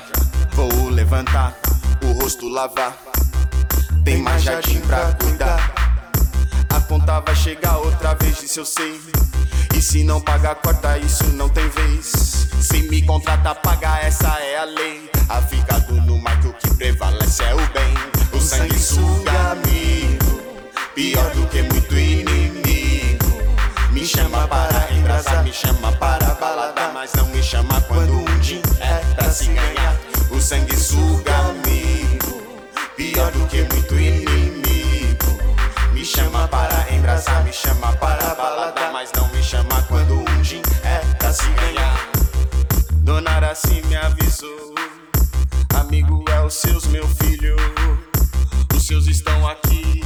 [0.52, 1.56] Vou levantar,
[2.04, 2.98] o rosto lavar.
[4.04, 5.74] Tem mais jardim pra cuidar.
[6.68, 9.00] A conta vai chegar outra vez, isso eu sei.
[9.74, 12.50] E se não pagar, corta, isso não tem vez.
[12.60, 15.10] Se me contratar, paga, essa é a lei.
[15.30, 17.94] A fica do no mic, o que prevalece é o bem.
[18.34, 20.42] O sangue suga, amigo.
[20.94, 23.26] Pior do que muito inimigo.
[23.94, 29.14] Me chama para embrasar, me chama para balada, mas não chama quando um din é
[29.14, 29.96] pra se ganhar.
[30.32, 32.42] O sangue suga, amigo.
[32.98, 35.38] Pior do que muito inimigo.
[35.94, 40.62] Me chama para embrasar, me chama para balada, mas não me chama quando um din
[40.84, 42.10] é pra se ganhar.
[43.04, 44.74] Dona Araci me avisou,
[45.76, 47.56] amigo é os seus, meu filho.
[48.76, 50.02] Os seus estão aqui,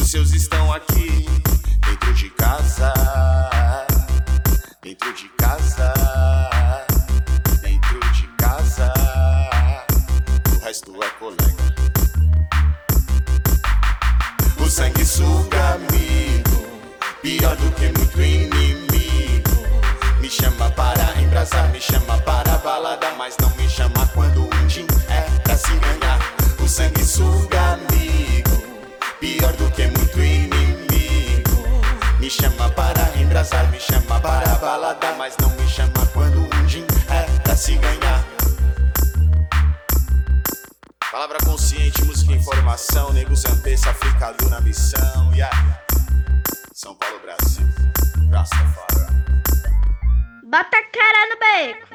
[0.00, 1.09] os seus estão aqui,
[33.70, 38.24] me chama para balada, mas não me chama quando um gin é pra se ganhar.
[41.10, 45.82] Palavra consciente, música e informação, nego Zambessa, africano na missão, yeah.
[46.72, 47.66] São Paulo, Brasil,
[48.30, 48.90] Rastafari.
[50.44, 51.89] Bota a cara no beco.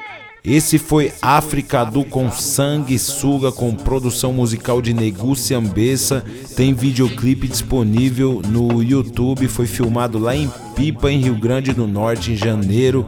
[0.46, 6.24] Esse foi África do com Sanguessuga com produção musical de Neguci Ambessa.
[6.54, 9.48] Tem videoclipe disponível no YouTube.
[9.48, 13.04] Foi filmado lá em Pipa, em Rio Grande do Norte, em janeiro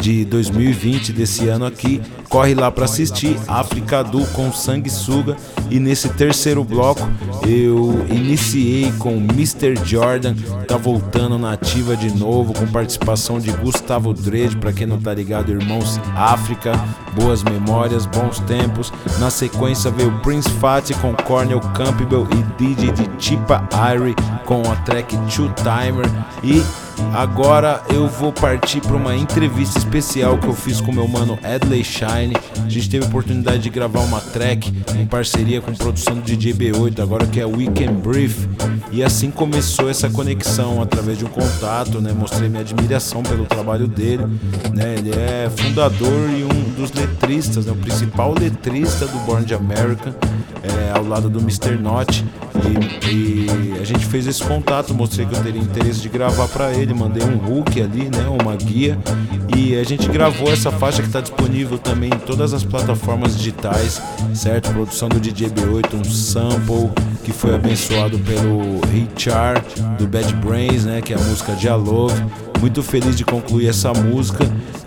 [0.00, 2.00] de 2020 desse ano aqui.
[2.30, 5.36] Corre lá para assistir África do com Sanguessuga.
[5.68, 7.06] E nesse terceiro bloco
[7.46, 9.74] eu iniciei com Mr.
[9.84, 10.34] Jordan,
[10.66, 15.12] tá voltando na ativa de novo com participação de Gustavo Dredd, para quem não tá
[15.12, 16.72] ligado, Irmãos África,
[17.14, 18.92] boas memórias, bons tempos.
[19.18, 24.14] Na sequência veio Prince Fatty com Cornel Campbell e DJ de Chipa Irie
[24.44, 26.06] com a track Two Timer
[26.44, 26.62] e
[27.12, 31.84] Agora eu vou partir para uma entrevista especial que eu fiz com meu mano Edley
[31.84, 32.34] Shine.
[32.64, 36.54] A gente teve a oportunidade de gravar uma track em parceria com produção do DJ
[36.54, 38.48] B8, agora que é Weekend Brief.
[38.92, 42.12] E assim começou essa conexão através de um contato, né?
[42.12, 44.24] Mostrei minha admiração pelo trabalho dele,
[44.72, 44.94] né?
[44.96, 47.72] Ele é fundador e um dos letristas, né?
[47.72, 50.14] O principal letrista do Born de America,
[50.62, 51.76] é, ao lado do Mr.
[51.76, 52.24] Not.
[53.08, 56.72] E, e a gente fez esse contato, mostrei que eu teria interesse de gravar para
[56.72, 58.98] ele, mandei um hook ali, né, uma guia,
[59.56, 64.00] e a gente gravou essa faixa que está disponível também em todas as plataformas digitais,
[64.34, 64.70] certo?
[64.72, 66.90] Produção do DJ B8, um sample
[67.24, 69.64] que foi abençoado pelo Richard
[69.98, 71.68] do Bad Brains, né, que é a música de.
[72.60, 74.44] Muito feliz de concluir essa música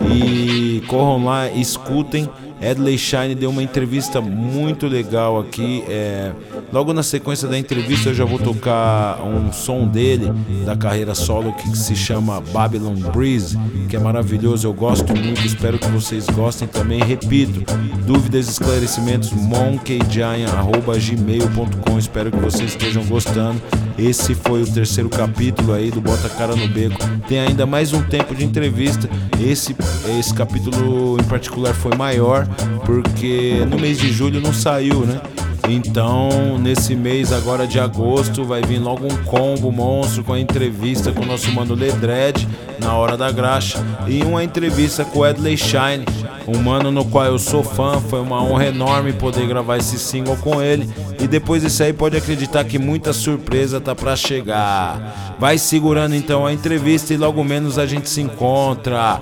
[0.08, 2.30] e corram lá, escutem.
[2.64, 5.84] Edley Shine deu uma entrevista muito legal aqui.
[5.88, 6.32] É,
[6.72, 10.32] logo na sequência da entrevista eu já vou tocar um som dele
[10.66, 13.58] da carreira solo que se chama Babylon Breeze,
[13.90, 14.68] que é maravilhoso.
[14.68, 17.04] Eu gosto muito, espero que vocês gostem também.
[17.04, 17.64] Repito,
[18.06, 22.00] dúvidas, esclarecimentos, monkeygiant@gmail.com.
[22.00, 23.62] Espero que vocês estejam gostando.
[23.98, 26.98] Esse foi o terceiro capítulo aí do Bota Cara no Beco.
[27.28, 29.08] Tem ainda mais um tempo de entrevista.
[29.40, 29.76] Esse
[30.18, 32.48] esse capítulo em particular foi maior
[32.86, 35.22] porque no mês de julho não saiu, né?
[35.70, 41.12] Então, nesse mês agora de agosto, vai vir logo um combo monstro com a entrevista
[41.14, 42.48] com o nosso mano Ledred
[42.80, 46.06] na hora da graxa e uma entrevista com o Edley Shine,
[46.48, 48.02] um mano no qual eu sou fã.
[48.02, 50.90] Foi uma honra enorme poder gravar esse single com ele.
[51.18, 55.36] E depois disso aí, pode acreditar que muita surpresa tá pra chegar.
[55.40, 59.22] Vai segurando então a entrevista e logo menos a gente se encontra.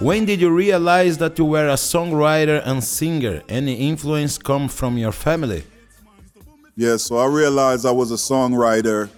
[0.00, 3.42] When did you realize that you were a songwriter and singer?
[3.48, 5.64] Any influence come from your family?
[6.74, 9.10] Yeah, so I realized I was a songwriter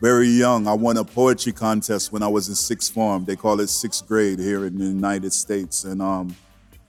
[0.00, 0.66] very young.
[0.66, 3.24] I won a poetry contest when I was in sixth form.
[3.24, 5.84] They call it sixth grade here in the United States.
[5.84, 6.34] And um,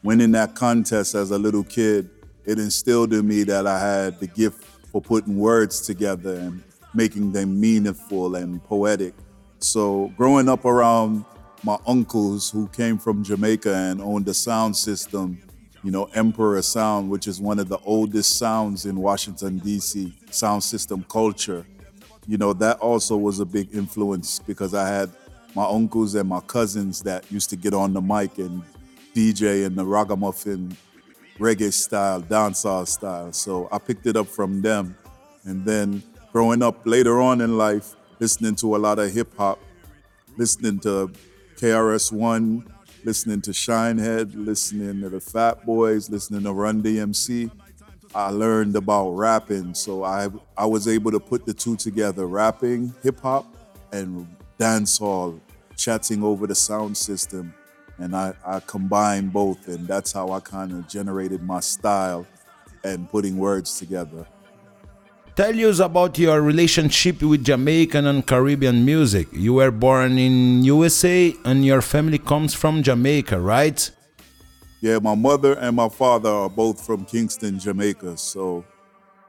[0.01, 2.09] winning that contest as a little kid,
[2.45, 6.63] it instilled in me that I had the gift for putting words together and
[6.95, 9.13] making them meaningful and poetic.
[9.59, 11.25] So growing up around
[11.63, 15.41] my uncles who came from Jamaica and owned a sound system,
[15.81, 20.63] you know, Emperor Sound, which is one of the oldest sounds in Washington, D.C., sound
[20.63, 21.65] system culture.
[22.27, 25.09] You know, that also was a big influence because I had
[25.55, 28.63] my uncles and my cousins that used to get on the mic and
[29.13, 30.75] DJ in the ragamuffin
[31.37, 33.31] reggae style, dancehall style.
[33.31, 34.97] So I picked it up from them.
[35.45, 39.59] And then growing up later on in life, listening to a lot of hip hop,
[40.37, 41.11] listening to
[41.57, 42.65] KRS-One,
[43.03, 47.51] listening to Shinehead, listening to the Fat Boys, listening to Run DMC.
[48.15, 52.93] I learned about rapping, so I I was able to put the two together: rapping,
[53.01, 53.45] hip hop,
[53.91, 54.27] and
[54.59, 55.39] dancehall,
[55.75, 57.53] chatting over the sound system,
[57.97, 62.27] and I, I combined both, and that's how I kind of generated my style
[62.83, 64.27] and putting words together.
[65.35, 69.27] Tell us about your relationship with Jamaican and Caribbean music.
[69.31, 73.89] You were born in USA and your family comes from Jamaica, right?
[74.79, 78.15] Yeah, my mother and my father are both from Kingston, Jamaica.
[78.17, 78.63] So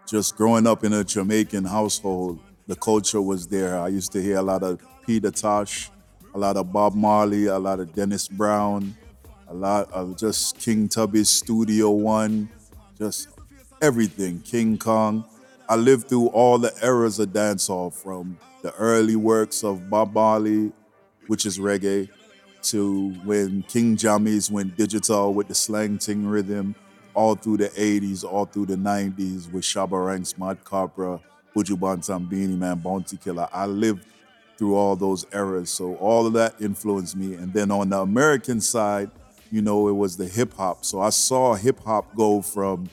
[0.06, 3.78] just growing up in a Jamaican household, the culture was there.
[3.78, 5.90] I used to hear a lot of Peter Tosh,
[6.35, 8.94] a lot of Bob Marley, a lot of Dennis Brown,
[9.48, 12.51] a lot of just King Tubby's Studio One,
[12.98, 13.28] just
[13.81, 15.24] everything, King Kong.
[15.69, 20.73] I lived through all the eras of dancehall from the early works of Bob Marley,
[21.27, 22.09] which is reggae,
[22.65, 26.74] to when King Jammies went digital with the slang ting rhythm,
[27.15, 31.20] all through the 80s, all through the 90s with Shabba Ranks, Mad Cobra,
[31.55, 33.49] Buju Bantam, Beanie Man, Bounty Killer.
[33.53, 34.05] I lived
[34.59, 35.70] through all those eras.
[35.70, 37.35] So all of that influenced me.
[37.35, 39.11] And then on the American side,
[39.51, 40.85] you know, it was the hip hop.
[40.85, 42.89] So I saw hip hop go from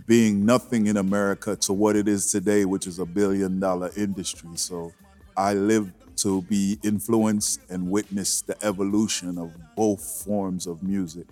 [0.00, 4.50] being nothing in America to what it is today, which is a billion dollar industry.
[4.54, 4.92] So
[5.36, 11.26] I live to be influenced and witness the evolution of both forms of music.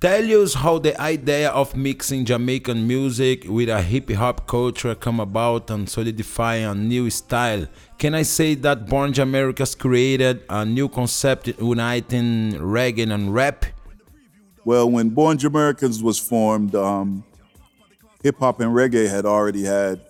[0.00, 5.20] Tell us how the idea of mixing Jamaican music with a hip hop culture come
[5.20, 7.66] about and solidify a new style.
[7.98, 13.66] Can I say that Born Americas created a new concept uniting reggae and rap?
[14.64, 17.22] Well, when Born Jamaicans was formed, um,
[18.22, 20.00] hip hop and reggae had already had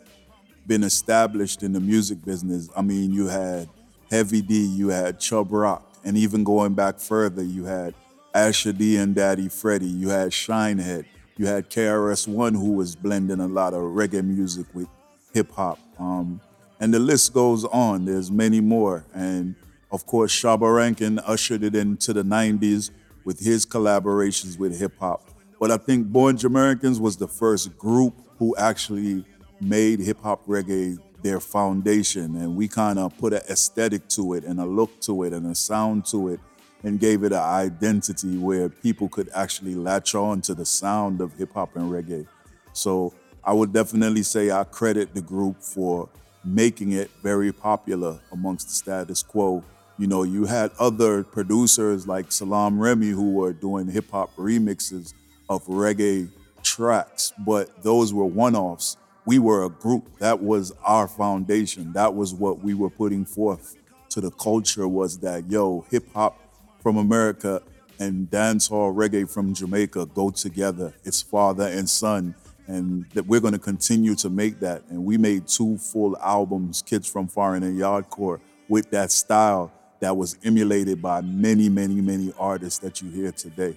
[0.67, 2.69] been established in the music business.
[2.77, 3.69] I mean, you had
[4.11, 7.95] Heavy D, you had Chub Rock, and even going back further, you had
[8.35, 11.05] Asher D and Daddy Freddy, you had Shinehead,
[11.37, 14.89] you had KRS One, who was blending a lot of reggae music with
[15.33, 15.79] hip hop.
[15.99, 16.41] Um,
[16.81, 18.05] and the list goes on.
[18.05, 19.05] There's many more.
[19.15, 19.55] And
[19.91, 22.91] of course, Shabba Rankin ushered it into the 90s
[23.25, 25.30] with his collaborations with hip hop.
[25.61, 29.27] But I think Born Jamaicans was the first group who actually
[29.61, 32.35] made hip hop reggae their foundation.
[32.37, 35.47] And we kind of put an aesthetic to it and a look to it and
[35.47, 36.41] a sound to it
[36.83, 41.35] and gave it an identity where people could actually latch on to the sound of
[41.35, 42.27] hip hop and reggae.
[42.73, 43.13] So
[43.45, 46.09] I would definitely say I credit the group for
[46.43, 49.63] making it very popular amongst the status quo.
[49.99, 55.13] You know, you had other producers like Salam Remy who were doing hip hop remixes
[55.51, 56.31] of reggae
[56.63, 58.97] tracks, but those were one offs.
[59.27, 60.19] We were a group.
[60.19, 61.93] That was our foundation.
[61.93, 63.77] That was what we were putting forth
[64.11, 66.41] to the culture was that, yo, hip hop
[66.81, 67.63] from America
[67.99, 70.95] and dancehall reggae from Jamaica go together.
[71.05, 72.35] It's father and son.
[72.67, 74.83] And that we're going to continue to make that.
[74.91, 80.17] And we made two full albums, Kids from Foreign and Yardcore, with that style that
[80.17, 83.77] was emulated by many, many, many artists that you hear today.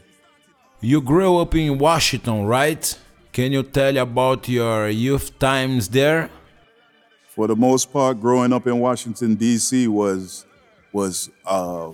[0.84, 3.00] You grew up in Washington, right?
[3.32, 6.30] Can you tell about your youth times there?
[7.30, 9.88] For the most part, growing up in Washington D.C.
[9.88, 10.46] was
[10.92, 11.94] was a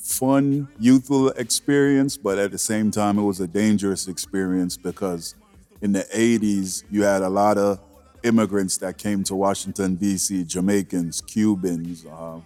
[0.00, 5.34] fun, youthful experience, but at the same time, it was a dangerous experience because
[5.82, 7.80] in the 80s, you had a lot of
[8.22, 12.38] immigrants that came to Washington, D.C., Jamaicans, Cubans, uh,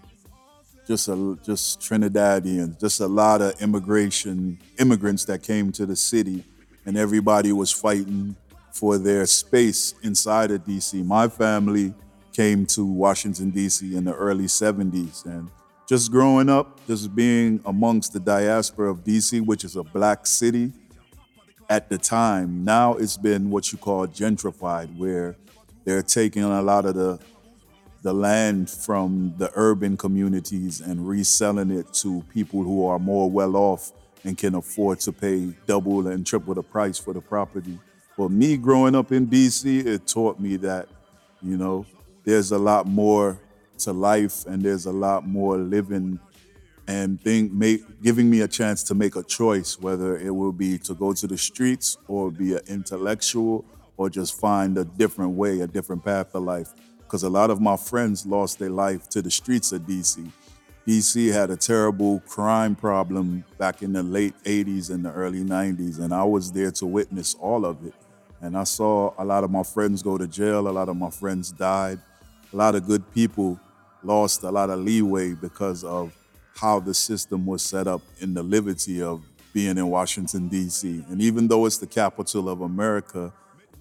[0.87, 6.45] just a, just Trinidadians, just a lot of immigration immigrants that came to the city,
[6.85, 8.37] and everybody was fighting
[8.73, 11.05] for their space inside of DC.
[11.05, 11.95] My family
[12.33, 13.95] came to Washington D.C.
[13.95, 15.51] in the early '70s, and
[15.89, 20.73] just growing up, just being amongst the diaspora of DC, which is a black city
[21.69, 22.65] at the time.
[22.65, 25.37] Now it's been what you call gentrified, where
[25.85, 27.19] they're taking a lot of the
[28.03, 33.57] the land from the urban communities and reselling it to people who are more well
[33.57, 33.93] off
[34.25, 37.79] and can afford to pay double and triple the price for the property.
[38.17, 40.89] For me growing up in DC, it taught me that,
[41.41, 41.87] you know,
[42.25, 43.41] there's a lot more
[43.79, 46.19] to life and there's a lot more living
[46.89, 50.95] and make, giving me a chance to make a choice whether it will be to
[50.95, 53.65] go to the streets or be an intellectual
[53.97, 56.73] or just find a different way, a different path of life
[57.13, 60.27] because a lot of my friends lost their life to the streets of DC.
[60.89, 66.01] DC had a terrible crime problem back in the late 80s and the early 90s,
[66.01, 67.93] and I was there to witness all of it.
[68.41, 71.11] And I saw a lot of my friends go to jail, a lot of my
[71.11, 71.99] friends died,
[72.51, 73.61] a lot of good people
[74.03, 76.17] lost a lot of leeway because of
[76.57, 79.23] how the system was set up in the liberty of
[79.53, 81.05] being in Washington, D.C.
[81.11, 83.35] And even though it's the capital of America,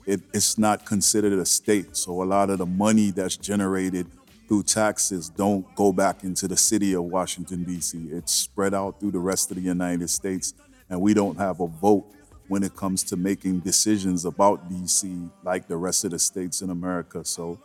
[0.05, 1.95] it, it's not considered a state.
[1.95, 4.07] So a lot of the money that's generated
[4.47, 8.09] through taxes don't go back into the city of Washington, D.C.
[8.11, 10.53] It's spread out through the rest of the United States,
[10.89, 12.05] and we don't have a vote
[12.47, 15.29] when it comes to making decisions about D.C.
[15.43, 17.23] like the rest of the states in America.
[17.23, 17.59] So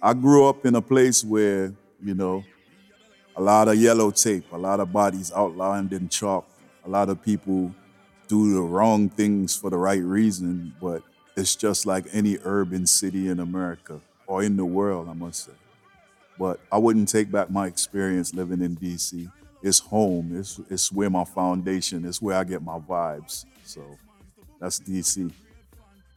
[0.00, 2.44] I grew up in a place where, you know,
[3.36, 6.48] a lot of yellow tape, a lot of bodies outlined in chalk,
[6.84, 7.74] a lot of people
[8.28, 11.02] do the wrong things for the right reason, but
[11.38, 15.52] it's just like any urban city in America or in the world, I must say.
[16.38, 19.30] But I wouldn't take back my experience living in DC.
[19.62, 20.36] it's home.
[20.38, 22.04] It's it's where my foundation.
[22.04, 23.44] It's where I get my vibes.
[23.64, 23.82] So
[24.60, 25.32] that's DC.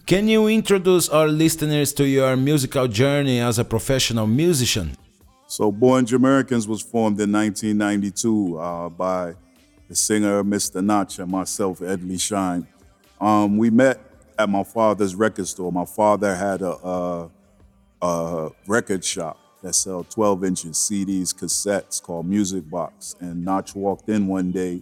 [0.05, 4.91] Can you introduce our listeners to your musical journey as a professional musician?
[5.47, 9.35] So Born Jamaicans was formed in 1992 uh, by
[9.87, 10.83] the singer Mr.
[10.83, 12.67] Notch and myself, Edley Shine.
[13.19, 14.10] Um, we met
[14.41, 15.71] at my father's record store.
[15.71, 17.29] My father had a, a,
[18.01, 23.15] a record shop that sell 12 inches CDs, cassettes called Music Box.
[23.19, 24.81] And Notch walked in one day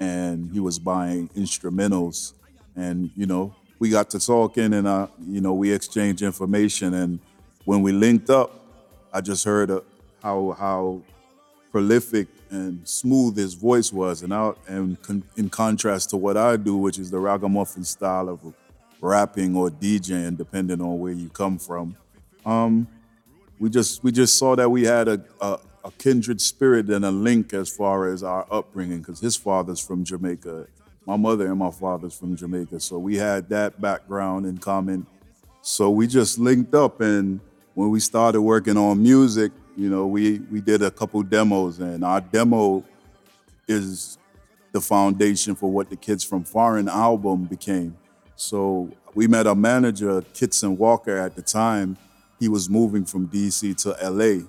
[0.00, 2.32] and he was buying instrumentals.
[2.74, 6.94] And, you know, we got to talking and, uh, you know, we exchanged information.
[6.94, 7.20] And
[7.64, 8.50] when we linked up,
[9.12, 9.80] I just heard uh,
[10.22, 11.02] how, how
[11.70, 14.22] prolific and smooth his voice was.
[14.22, 18.28] And, out, and con- in contrast to what I do, which is the ragamuffin style
[18.28, 18.40] of
[19.00, 21.96] rapping or DJing, depending on where you come from.
[22.44, 22.88] Um,
[23.58, 27.10] we just we just saw that we had a, a, a kindred spirit and a
[27.10, 30.66] link as far as our upbringing because his father's from Jamaica,
[31.06, 35.06] my mother and my father's from Jamaica, so we had that background in common.
[35.62, 37.40] So we just linked up, and
[37.74, 42.04] when we started working on music, you know, we we did a couple demos, and
[42.04, 42.84] our demo
[43.66, 44.18] is
[44.72, 47.96] the foundation for what the Kids from Foreign album became.
[48.38, 51.96] So we met our manager, Kitson Walker, at the time
[52.38, 54.44] he was moving from DC to LA.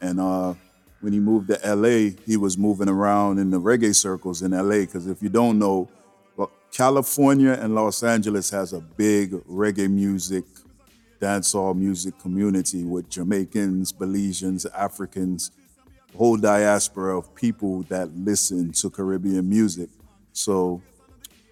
[0.00, 0.54] And uh,
[1.00, 4.80] when he moved to LA, he was moving around in the reggae circles in LA.
[4.80, 5.88] Because if you don't know,
[6.72, 10.44] California and Los Angeles has a big reggae music,
[11.20, 15.52] dancehall music community with Jamaicans, Belizeans, Africans,
[16.16, 19.90] whole diaspora of people that listen to Caribbean music.
[20.32, 20.82] So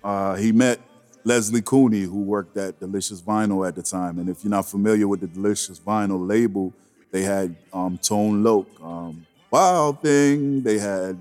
[0.03, 0.81] uh, he met
[1.27, 4.20] Leslie Cooney, who worked at Delicious Vinyl at the time.
[4.20, 6.73] And if you're not familiar with the Delicious Vinyl label,
[7.11, 11.19] they had um, Tone Loc, um, Wild Thing, they had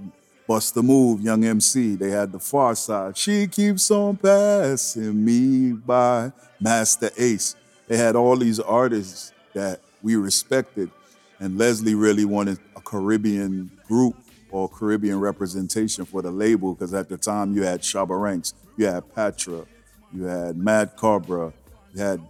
[0.47, 5.71] Bust the Move, Young MC, they had The Far Side, She Keeps On Passing Me
[5.71, 7.55] By, Master Ace.
[7.87, 10.91] They had all these artists that we respected.
[11.39, 14.15] And Leslie really wanted a Caribbean group
[14.51, 18.85] or Caribbean representation for the label because at the time you had Shabba Ranks, you
[18.85, 19.65] had Patra,
[20.13, 21.53] you had Mad Cobra,
[21.93, 22.21] you had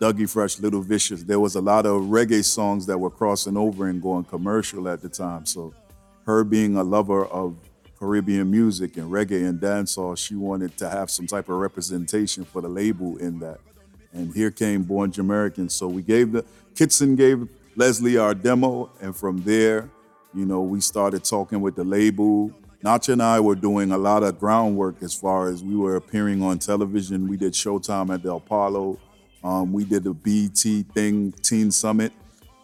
[0.00, 1.22] Dougie Fresh, Little Vicious.
[1.22, 5.00] There was a lot of reggae songs that were crossing over and going commercial at
[5.00, 5.46] the time.
[5.46, 5.74] So,
[6.26, 7.56] her being a lover of
[8.02, 12.60] Caribbean music and reggae and dancehall, she wanted to have some type of representation for
[12.60, 13.60] the label in that.
[14.12, 15.68] And here came Born Jamaican.
[15.68, 16.44] So we gave the
[16.74, 19.88] Kitson gave Leslie our demo, and from there,
[20.34, 22.50] you know, we started talking with the label.
[22.84, 26.42] Nacha and I were doing a lot of groundwork as far as we were appearing
[26.42, 27.28] on television.
[27.28, 28.98] We did Showtime at the Apollo.
[29.44, 32.12] Um, we did the BT thing, Teen Summit,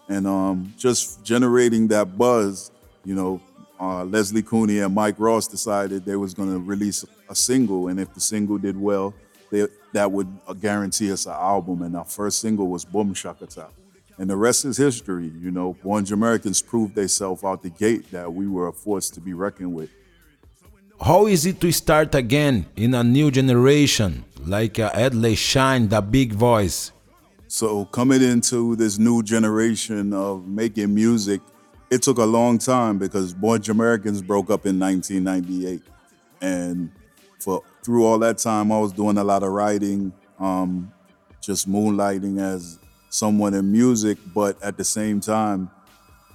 [0.09, 2.73] and um, just generating that buzz.
[3.05, 3.41] You know,
[3.81, 8.01] uh, Leslie Cooney and Mike Ross decided they was going to release a single, and
[8.01, 9.15] if the single did well,
[9.53, 11.83] they, that would uh, guarantee us an album.
[11.83, 13.69] And our first single was Boom Shakata.
[14.19, 15.31] And the rest is history.
[15.41, 19.21] You know, Born Americans proved themselves out the gate that we were a force to
[19.21, 19.91] be reckoned with.
[21.01, 26.01] How is it to start again in a new generation, like uh, Edley Shine, the
[26.01, 26.91] big voice?
[27.47, 31.41] So coming into this new generation of making music,
[31.89, 35.83] it took a long time because Born Americans broke up in 1998,
[36.41, 36.91] and
[37.39, 40.93] for through all that time, I was doing a lot of writing, um,
[41.41, 45.71] just moonlighting as someone in music, but at the same time,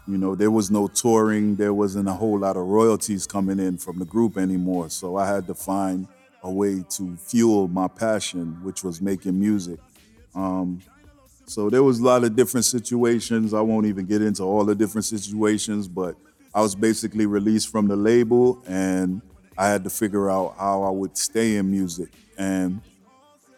[0.07, 3.77] you know, there was no touring, there wasn't a whole lot of royalties coming in
[3.77, 4.89] from the group anymore.
[4.89, 6.07] So I had to find
[6.41, 9.80] a way to fuel my passion, which was making music.
[10.35, 10.81] Um,
[11.45, 13.53] so there was a lot of different situations.
[13.53, 16.15] I won't even get into all the different situations, but
[16.53, 19.21] I was basically released from the label and
[19.57, 22.09] I had to figure out how I would stay in music.
[22.38, 22.81] And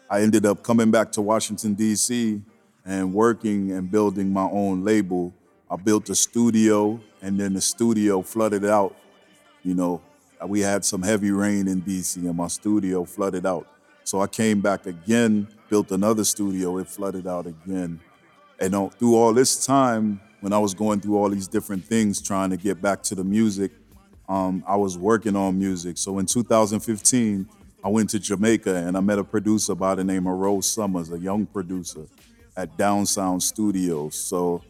[0.08, 2.40] I ended up coming back to Washington, D.C.
[2.84, 5.34] and working and building my own label
[5.70, 8.96] I built a studio, and then the studio flooded out.
[9.62, 10.00] You know,
[10.46, 13.66] we had some heavy rain in DC, and my studio flooded out.
[14.04, 17.98] So I came back again, built another studio, it flooded out again.
[18.60, 22.50] And through all this time, when I was going through all these different things, trying
[22.50, 23.72] to get back to the music,
[24.28, 25.98] um, I was working on music.
[25.98, 27.48] So in 2015,
[27.82, 31.10] I went to Jamaica and I met a producer by the name of Rose Summers,
[31.10, 32.06] a young producer
[32.56, 34.16] at Down Sound Studios.
[34.16, 34.62] So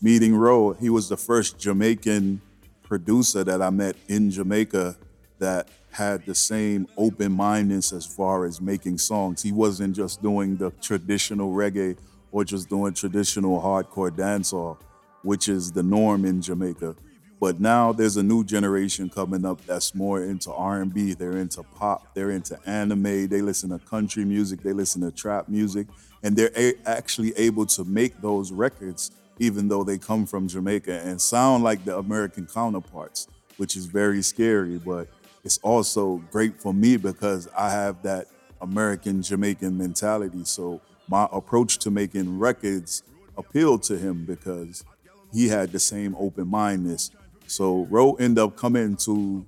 [0.00, 2.40] meeting Ro, he was the first Jamaican
[2.82, 4.96] producer that I met in Jamaica
[5.38, 9.42] that had the same open mindedness as far as making songs.
[9.42, 11.96] He wasn't just doing the traditional reggae
[12.30, 14.76] or just doing traditional hardcore dancehall,
[15.22, 16.94] which is the norm in Jamaica.
[17.40, 21.14] But now there's a new generation coming up that's more into R&B.
[21.14, 22.14] They're into pop.
[22.14, 23.28] They're into anime.
[23.28, 24.62] They listen to country music.
[24.62, 25.86] They listen to trap music,
[26.22, 31.00] and they're a- actually able to make those records, even though they come from Jamaica
[31.04, 34.78] and sound like the American counterparts, which is very scary.
[34.78, 35.08] But
[35.44, 38.26] it's also great for me because I have that
[38.60, 40.44] American Jamaican mentality.
[40.44, 43.02] So my approach to making records
[43.36, 44.84] appealed to him because
[45.32, 47.10] he had the same open mindedness.
[47.46, 49.46] So Ro ended up coming to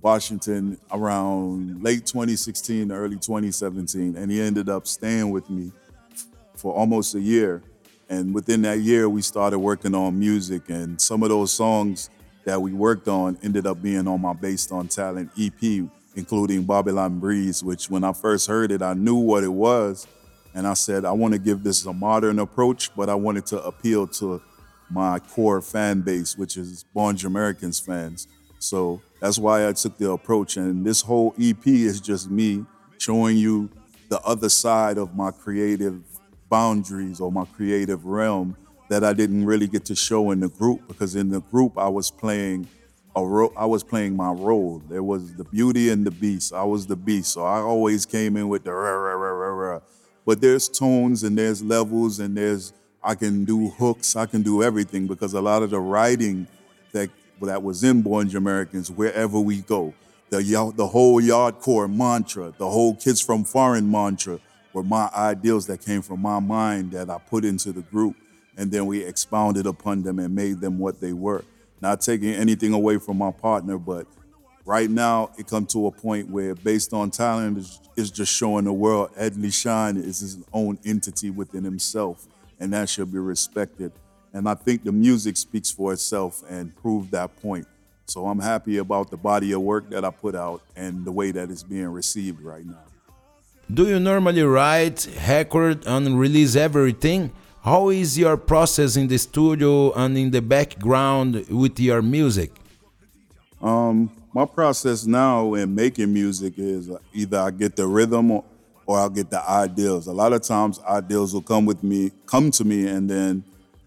[0.00, 5.72] Washington around late 2016, early 2017, and he ended up staying with me
[6.54, 7.62] for almost a year.
[8.08, 12.08] And within that year, we started working on music, and some of those songs
[12.44, 17.18] that we worked on ended up being on my Based on Talent EP, including Babylon
[17.18, 20.06] Breeze, which when I first heard it, I knew what it was.
[20.54, 23.62] And I said, I want to give this a modern approach, but I wanted to
[23.62, 24.40] appeal to
[24.88, 28.28] my core fan base, which is Born Americans fans.
[28.58, 30.56] So that's why I took the approach.
[30.56, 32.64] And this whole EP is just me
[32.98, 33.68] showing you
[34.08, 36.02] the other side of my creative
[36.48, 38.56] boundaries or my creative realm
[38.88, 41.88] that I didn't really get to show in the group because in the group I
[41.88, 42.68] was playing
[43.16, 44.82] a ro- I was playing my role.
[44.88, 46.52] There was the beauty and the beast.
[46.52, 49.72] I was the beast, so I always came in with the rah, rah, rah, rah,
[49.72, 49.80] rah.
[50.26, 54.16] But there's tones and there's levels and there's I can do hooks.
[54.16, 56.46] I can do everything because a lot of the writing
[56.92, 57.10] that
[57.42, 59.94] that was in Born Americans, wherever we go,
[60.30, 64.40] the the whole yard core mantra, the whole kids from foreign mantra
[64.76, 68.14] were my ideals that came from my mind that I put into the group,
[68.58, 71.46] and then we expounded upon them and made them what they were.
[71.80, 74.06] Not taking anything away from my partner, but
[74.66, 77.56] right now it come to a point where based on talent
[77.96, 82.26] is, just showing the world Edley Shine is his own entity within himself
[82.60, 83.90] and that should be respected.
[84.34, 87.66] And i think the music speaks for itself and proved that point.
[88.04, 91.30] So i'm happy about the body of work that i put out and the way
[91.30, 92.84] that it's being received right now
[93.72, 97.32] Do you normally write, record, and release everything?
[97.62, 102.52] How is your process in the studio and in the background with your music?
[103.60, 108.44] Um, my process now in making music is either I get the rhythm or,
[108.86, 110.06] or I'll get the ideals.
[110.06, 113.42] A lot of times ideas will come with me, come to me, and then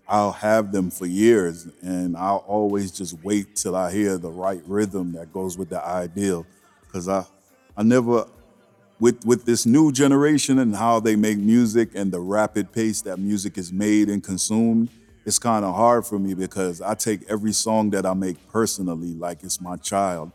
[0.10, 4.62] I'll have them for years, and I'll always just wait till I hear the right
[4.68, 6.46] rhythm that goes with the ideal,
[6.86, 7.24] because I,
[7.78, 8.26] I never,
[9.00, 13.18] with with this new generation and how they make music and the rapid pace that
[13.18, 14.90] music is made and consumed,
[15.26, 19.14] it's kind of hard for me because I take every song that I make personally
[19.14, 20.32] like it's my child.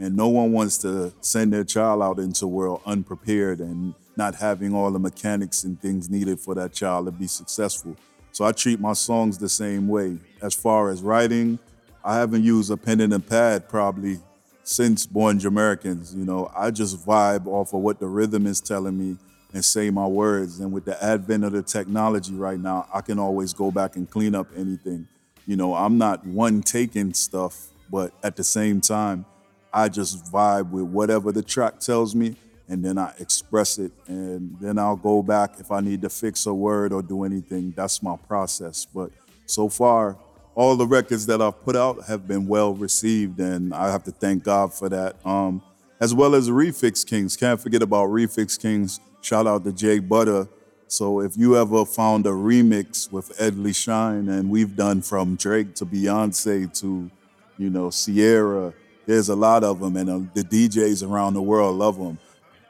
[0.00, 4.36] And no one wants to send their child out into the world unprepared and not
[4.36, 7.96] having all the mechanics and things needed for that child to be successful.
[8.32, 10.18] So I treat my songs the same way.
[10.40, 11.58] As far as writing,
[12.04, 14.20] I haven't used a pen and a pad probably
[14.68, 16.14] since Born Jamaicans.
[16.14, 19.16] You know, I just vibe off of what the rhythm is telling me
[19.54, 20.60] and say my words.
[20.60, 24.08] And with the advent of the technology right now, I can always go back and
[24.08, 25.08] clean up anything.
[25.46, 29.24] You know, I'm not one taking stuff, but at the same time,
[29.72, 32.36] I just vibe with whatever the track tells me
[32.68, 36.44] and then I express it and then I'll go back if I need to fix
[36.44, 37.72] a word or do anything.
[37.74, 38.84] That's my process.
[38.84, 39.12] But
[39.46, 40.18] so far,
[40.58, 44.10] all the records that I've put out have been well received and I have to
[44.10, 45.14] thank God for that.
[45.24, 45.62] Um,
[46.00, 47.36] as well as Refix Kings.
[47.36, 48.98] Can't forget about Refix Kings.
[49.20, 50.48] Shout out to Jay Butter.
[50.88, 55.76] So if you ever found a remix with Edley Shine and we've done from Drake
[55.76, 57.08] to Beyonce to,
[57.56, 58.74] you know, Sierra,
[59.06, 62.18] there's a lot of them and uh, the DJs around the world love them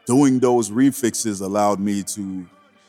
[0.05, 2.47] doing those refixes allowed me to,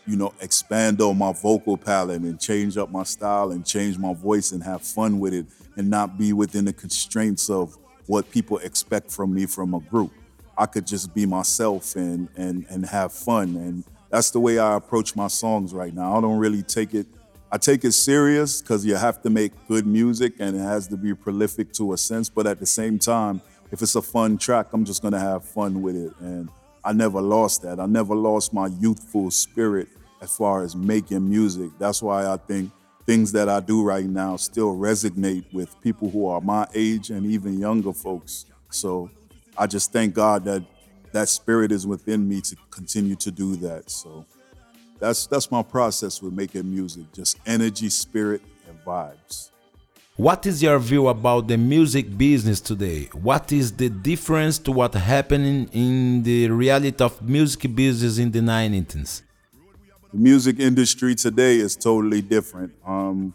[0.10, 4.12] you know, expand on my vocal palette and change up my style and change my
[4.12, 5.46] voice and have fun with it
[5.76, 7.78] and not be within the constraints of
[8.08, 10.12] what people expect from me from a group.
[10.58, 14.76] I could just be myself and and and have fun and that's the way I
[14.78, 16.18] approach my songs right now.
[16.18, 17.06] I don't really take it
[17.52, 20.98] I take it serious because you have to make good music and it has to
[20.98, 22.30] be prolific to a sense.
[22.30, 23.42] But at the same time,
[23.72, 26.14] if it's a fun track, I'm just gonna have fun with it.
[26.20, 26.50] And
[26.84, 27.80] I never lost that.
[27.80, 29.88] I never lost my youthful spirit
[30.22, 31.72] as far as making music.
[31.80, 32.72] That's why I think
[33.06, 37.26] things that I do right now still resonate with people who are my age and
[37.26, 38.46] even younger folks.
[38.70, 39.10] So
[39.58, 40.64] I just thank God that
[41.12, 43.90] that spirit is within me to continue to do that.
[43.90, 44.26] So
[45.00, 47.12] that's that's my process with making music.
[47.14, 49.50] Just energy, spirit, and vibes.
[50.16, 53.10] What is your view about the music business today?
[53.14, 58.42] What is the difference to what happened in the reality of music business in the
[58.42, 59.22] 90s?
[60.12, 62.74] The music industry today is totally different.
[62.84, 63.32] Um,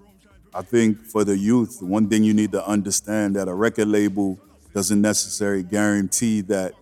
[0.53, 4.41] I think for the youth, one thing you need to understand that a record label
[4.73, 6.75] doesn't necessarily guarantee that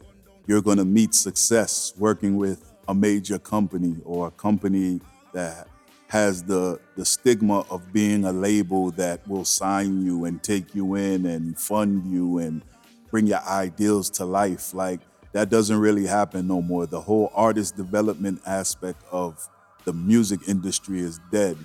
[0.47, 5.03] you're going to meet success working with a major company or a company
[5.35, 5.69] that
[6.09, 10.95] has the the stigma of being a label that will sign you and take you
[10.95, 12.63] in and fund you and
[13.11, 15.01] bring your ideals to life like
[15.33, 19.49] that doesn't really happen no more the whole artist development aspect of
[19.85, 21.57] the music industry is dead.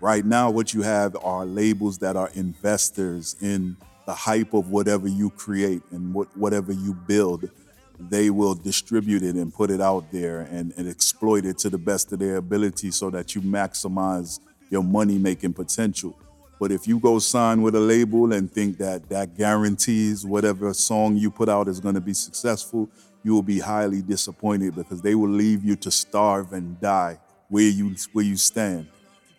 [0.00, 3.76] Right now what you have are labels that are investors in
[4.06, 7.50] the hype of whatever you create and what, whatever you build.
[7.98, 11.78] They will distribute it and put it out there and, and exploit it to the
[11.78, 14.38] best of their ability so that you maximize
[14.70, 16.16] your money making potential.
[16.60, 21.16] But if you go sign with a label and think that that guarantees whatever song
[21.16, 22.88] you put out is going to be successful,
[23.22, 27.18] you will be highly disappointed because they will leave you to starve and die
[27.48, 28.88] where you where you stand.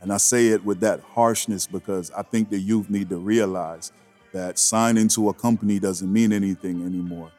[0.02, 3.92] And I say it with that harshness because I think the youth need to realize
[4.32, 7.32] that signing to a company doesn't mean anything anymore.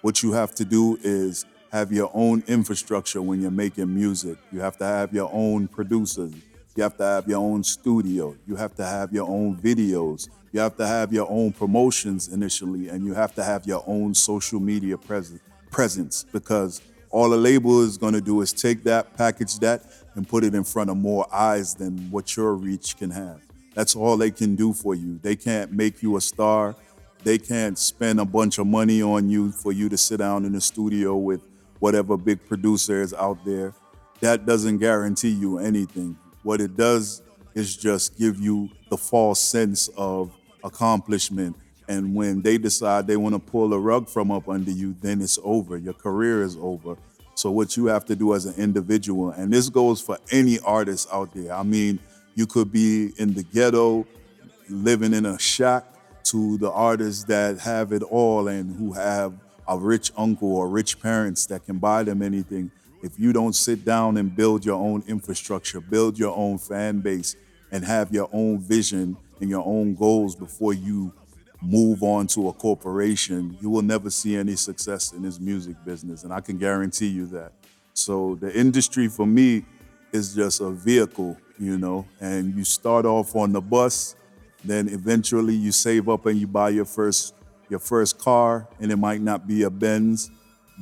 [0.00, 4.38] What you have to do is have your own infrastructure when you're making music.
[4.52, 6.32] You have to have your own producers.
[6.74, 8.36] You have to have your own studio.
[8.46, 10.28] You have to have your own videos.
[10.52, 14.14] You have to have your own promotions initially, and you have to have your own
[14.14, 15.40] social media presence
[15.70, 16.80] presence because
[17.16, 19.82] all a label is going to do is take that, package that,
[20.16, 23.40] and put it in front of more eyes than what your reach can have.
[23.72, 25.18] That's all they can do for you.
[25.22, 26.76] They can't make you a star.
[27.24, 30.52] They can't spend a bunch of money on you for you to sit down in
[30.52, 31.40] the studio with
[31.78, 33.72] whatever big producer is out there.
[34.20, 36.18] That doesn't guarantee you anything.
[36.42, 37.22] What it does
[37.54, 41.56] is just give you the false sense of accomplishment.
[41.88, 45.20] And when they decide they want to pull the rug from up under you, then
[45.20, 45.76] it's over.
[45.76, 46.96] Your career is over.
[47.34, 51.08] So, what you have to do as an individual, and this goes for any artist
[51.12, 51.52] out there.
[51.52, 51.98] I mean,
[52.34, 54.06] you could be in the ghetto,
[54.68, 55.84] living in a shack,
[56.24, 59.32] to the artists that have it all and who have
[59.68, 62.70] a rich uncle or rich parents that can buy them anything.
[63.02, 67.36] If you don't sit down and build your own infrastructure, build your own fan base,
[67.70, 71.12] and have your own vision and your own goals before you
[71.66, 76.24] move on to a corporation, you will never see any success in this music business.
[76.24, 77.52] And I can guarantee you that.
[77.94, 79.64] So the industry for me
[80.12, 84.16] is just a vehicle, you know, and you start off on the bus
[84.66, 87.34] then eventually you save up and you buy your first
[87.68, 90.30] your first car, and it might not be a Benz,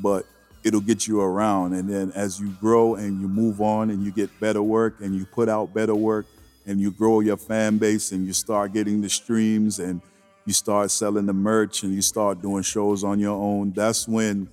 [0.02, 0.26] but
[0.64, 1.72] it'll get you around.
[1.72, 5.14] And then as you grow and you move on and you get better work and
[5.14, 6.26] you put out better work
[6.66, 10.02] and you grow your fan base and you start getting the streams and
[10.46, 14.48] you start selling the merch and you start doing shows on your own, that's when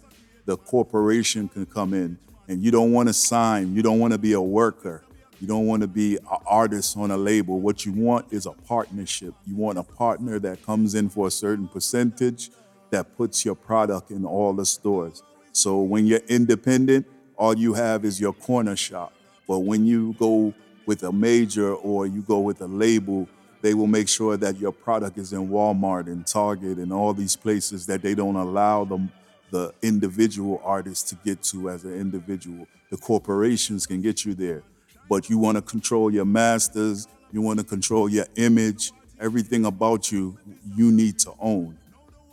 [0.46, 2.18] the corporation can come in.
[2.48, 5.04] And you don't want to sign, you don't want to be a worker.
[5.40, 7.60] You don't want to be an artist on a label.
[7.60, 9.34] What you want is a partnership.
[9.48, 12.52] You want a partner that comes in for a certain percentage
[12.92, 15.24] that puts your product in all the stores.
[15.52, 17.08] So when you're independent,
[17.38, 19.14] all you have is your corner shop.
[19.48, 20.54] But when you go
[20.86, 23.28] with a major or you go with a label,
[23.62, 27.36] they will make sure that your product is in Walmart and Target and all these
[27.36, 29.12] places that they don't allow them
[29.52, 32.68] the individual artist to get to as an individual.
[32.90, 34.64] The corporations can get you there
[35.12, 40.10] but you want to control your masters, you want to control your image, everything about
[40.10, 40.38] you,
[40.74, 41.78] you need to own.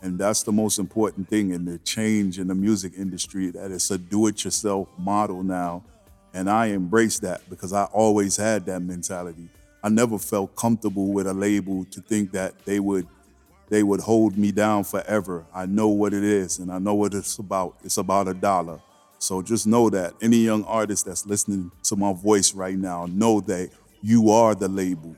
[0.01, 3.91] And that's the most important thing in the change in the music industry that it's
[3.91, 5.83] a do it yourself model now.
[6.33, 9.49] And I embrace that because I always had that mentality.
[9.81, 13.07] I never felt comfortable with a label to think that they would
[13.69, 15.45] they would hold me down forever.
[15.53, 17.77] I know what it is and I know what it's about.
[17.83, 18.79] It's about a dollar.
[19.19, 23.41] So just know that any young artist that's listening to my voice right now, know
[23.41, 23.69] that
[24.01, 25.15] you are the label.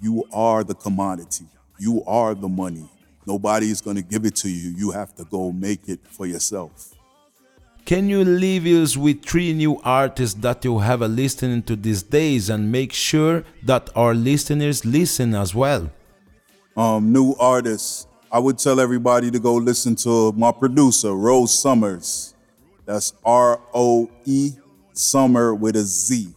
[0.00, 1.44] You are the commodity.
[1.78, 2.88] You are the money.
[3.24, 4.70] Nobody is going to give it to you.
[4.70, 6.92] You have to go make it for yourself.
[7.84, 12.02] Can you leave us with three new artists that you have a listening to these
[12.02, 15.90] days and make sure that our listeners listen as well?
[16.76, 18.06] Um, new artists.
[18.30, 22.34] I would tell everybody to go listen to my producer, Rose Summers.
[22.86, 24.52] That's R O E
[24.92, 26.28] Summer with a Z.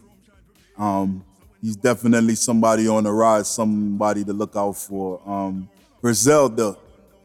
[0.78, 1.24] Um,
[1.62, 5.22] he's definitely somebody on the rise, somebody to look out for.
[5.30, 5.70] Um,
[6.02, 6.76] Griselda,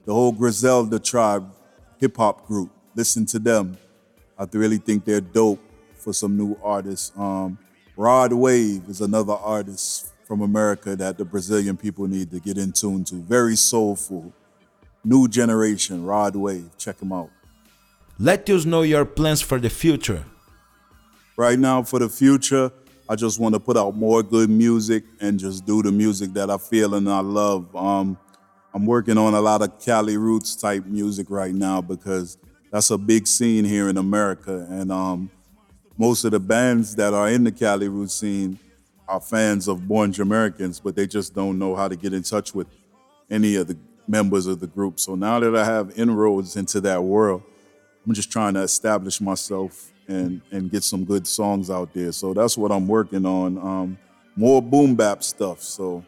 [0.05, 1.53] the whole Griselda tribe
[1.99, 2.71] hip hop group.
[2.95, 3.77] Listen to them.
[4.41, 5.61] I really think they're dope
[5.97, 7.13] for some new artists.
[7.15, 7.59] Um,
[7.95, 12.73] Rod Wave is another artist from America that the Brazilian people need to get in
[12.73, 13.17] tune to.
[13.17, 14.33] Very soulful.
[15.05, 16.71] New generation, Rod Wave.
[16.79, 17.29] Check him out.
[18.19, 20.25] Let us know your plans for the future.
[21.37, 22.73] Right now, for the future,
[23.11, 26.49] I just want to put out more good music and just do the music that
[26.49, 27.77] I feel and I love.
[27.77, 28.17] Um,
[28.73, 32.39] I'm working on a lot of Cali roots type music right now because
[32.71, 34.67] that's a big scene here in America.
[34.71, 35.31] And um,
[35.99, 38.59] most of the bands that are in the Cali roots scene
[39.09, 42.55] are fans of Born Americans, but they just don't know how to get in touch
[42.55, 42.69] with
[43.29, 43.77] any of the
[44.07, 45.01] members of the group.
[45.01, 47.43] So now that I have inroads into that world,
[48.07, 52.13] I'm just trying to establish myself and and get some good songs out there.
[52.13, 53.59] So that's what I'm working on.
[53.59, 53.99] Um,
[54.37, 55.63] more boom bap stuff.
[55.63, 56.05] So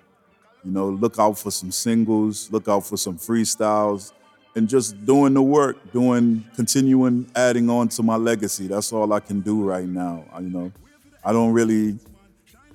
[0.64, 4.12] you know, look out for some singles, look out for some freestyles,
[4.54, 8.66] and just doing the work, doing continuing adding on to my legacy.
[8.66, 10.24] That's all I can do right now.
[10.32, 10.72] I, you know,
[11.24, 11.98] I don't really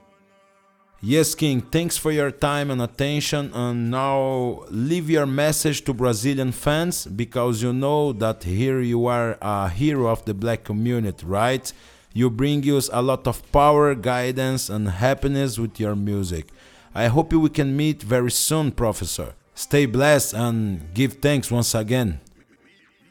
[1.03, 3.51] Yes, King, thanks for your time and attention.
[3.55, 9.39] And now leave your message to Brazilian fans because you know that here you are
[9.41, 11.73] a hero of the black community, right?
[12.13, 16.49] You bring us a lot of power, guidance, and happiness with your music.
[16.93, 19.35] I hope we can meet very soon, Professor.
[19.55, 22.21] Stay blessed and give thanks once again.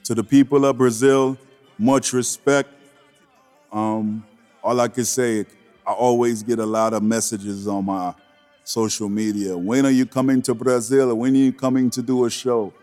[0.04, 1.38] To the people of Brazil,
[1.78, 2.70] much respect.
[3.72, 4.26] Um,
[4.62, 5.46] all I can say,
[5.88, 8.14] I always get a lot of messages on my
[8.66, 9.58] social media.
[9.58, 11.16] When are you coming to Brazil?
[11.16, 12.74] When are you coming to do a show?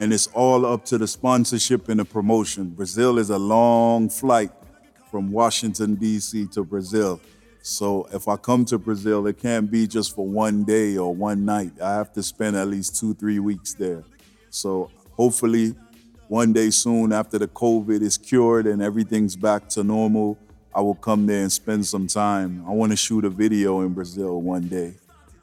[0.00, 2.70] And it's all up to the sponsorship and the promotion.
[2.70, 4.52] Brazil is a long flight
[5.10, 6.46] from Washington, D.C.
[6.52, 7.20] to Brazil.
[7.68, 11.44] So if I come to Brazil, it can't be just for one day or one
[11.44, 11.72] night.
[11.82, 14.04] I have to spend at least two, three weeks there.
[14.50, 15.74] So hopefully,
[16.28, 20.38] one day soon after the COVID is cured and everything's back to normal,
[20.72, 22.64] I will come there and spend some time.
[22.68, 24.94] I want to shoot a video in Brazil one day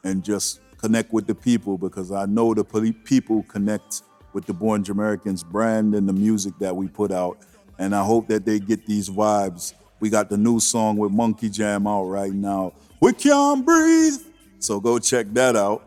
[0.02, 2.64] and just connect with the people because I know the
[3.04, 4.00] people connect
[4.32, 7.36] with the Born Americans brand and the music that we put out.
[7.78, 9.74] And I hope that they get these vibes.
[10.00, 12.72] We got the new song with Monkey Jam out right now.
[13.00, 14.20] We can't breathe.
[14.58, 15.82] So go check that out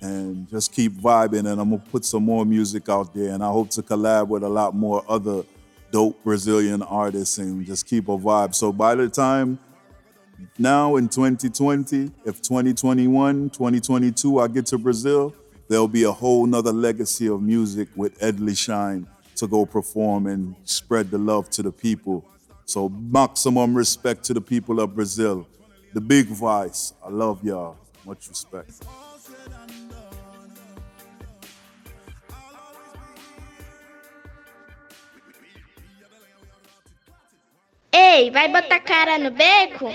[0.00, 1.50] and just keep vibing.
[1.50, 3.32] And I'm gonna put some more music out there.
[3.32, 5.44] And I hope to collab with a lot more other
[5.90, 8.54] dope Brazilian artists and just keep a vibe.
[8.54, 9.58] So by the time
[10.58, 15.34] now in 2020, if 2021, 2022, I get to Brazil,
[15.68, 19.06] there'll be a whole nother legacy of music with Edley Shine
[19.36, 22.24] to go perform and spread the love to the people.
[22.66, 25.46] So maximum respect to the people of Brazil.
[25.94, 26.92] The big vice.
[27.02, 27.76] I love y'all.
[28.04, 28.84] Much respect.
[37.92, 39.88] Ei, vai botar cara no beco?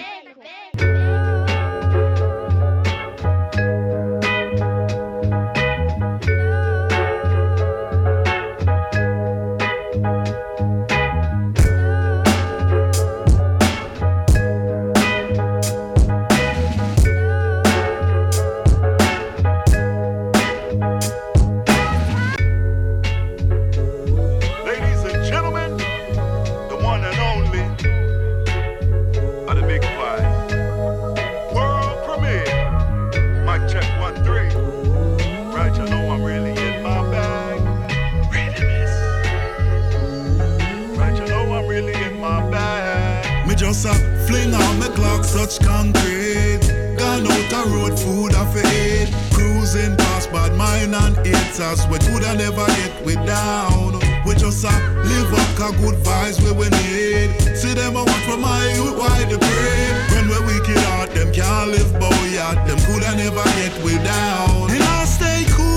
[51.26, 51.88] Haters.
[51.88, 54.00] We coulda never get we down.
[54.26, 54.74] We just a
[55.04, 57.58] live up, cause good vibes we we need.
[57.58, 59.84] See them a want from my youth, why the pray?
[60.14, 62.56] When we wicked out, them can't live bow yet.
[62.68, 64.70] Them coulda never get we down.
[64.70, 65.71] And I stay cool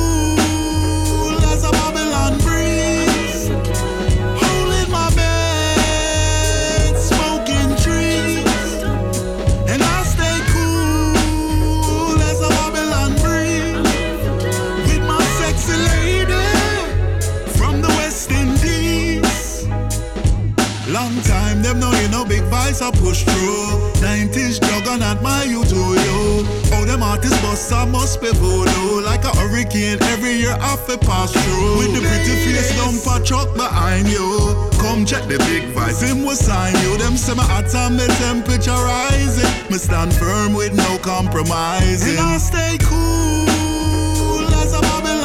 [29.75, 30.57] A hurricane, every year
[30.87, 31.79] fi pass through.
[31.79, 34.71] With the pretty face dumper truck behind you.
[34.79, 36.97] Come check the big vice, him will sign you.
[36.99, 39.71] Them my hot and the temperature rising.
[39.71, 42.19] Me stand firm with no compromising.
[42.19, 45.24] And I stay cool as a Babylon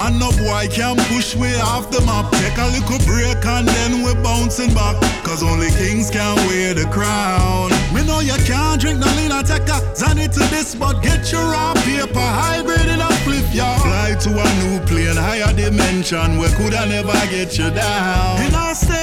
[0.00, 2.32] And no boy can push way off the map.
[2.32, 4.96] Take a little break and then we're bouncing back.
[5.24, 7.70] Cause only kings can wear the crown.
[7.94, 11.42] Me know you can't drink no lean take a Zanny to this, but get your
[11.42, 13.78] raw paper hybrid in a flip, y'all.
[13.80, 18.38] Fly to a new plane, higher dimension, where coulda never get you down.
[18.40, 18.99] And I stay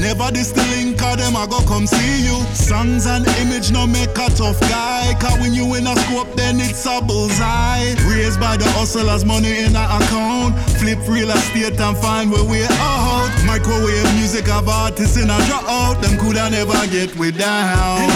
[0.00, 2.40] Never this the link, them I go come see you.
[2.54, 5.12] Songs and image no make a tough guy.
[5.20, 7.94] Cause when you in a scope, then it's a bullseye.
[8.08, 10.58] Raised by the hustlers, money in a account.
[10.80, 13.30] Flip real estate and find where we out.
[13.44, 16.00] Microwave music of artists in a drop out.
[16.00, 18.08] Them coulda never get we down.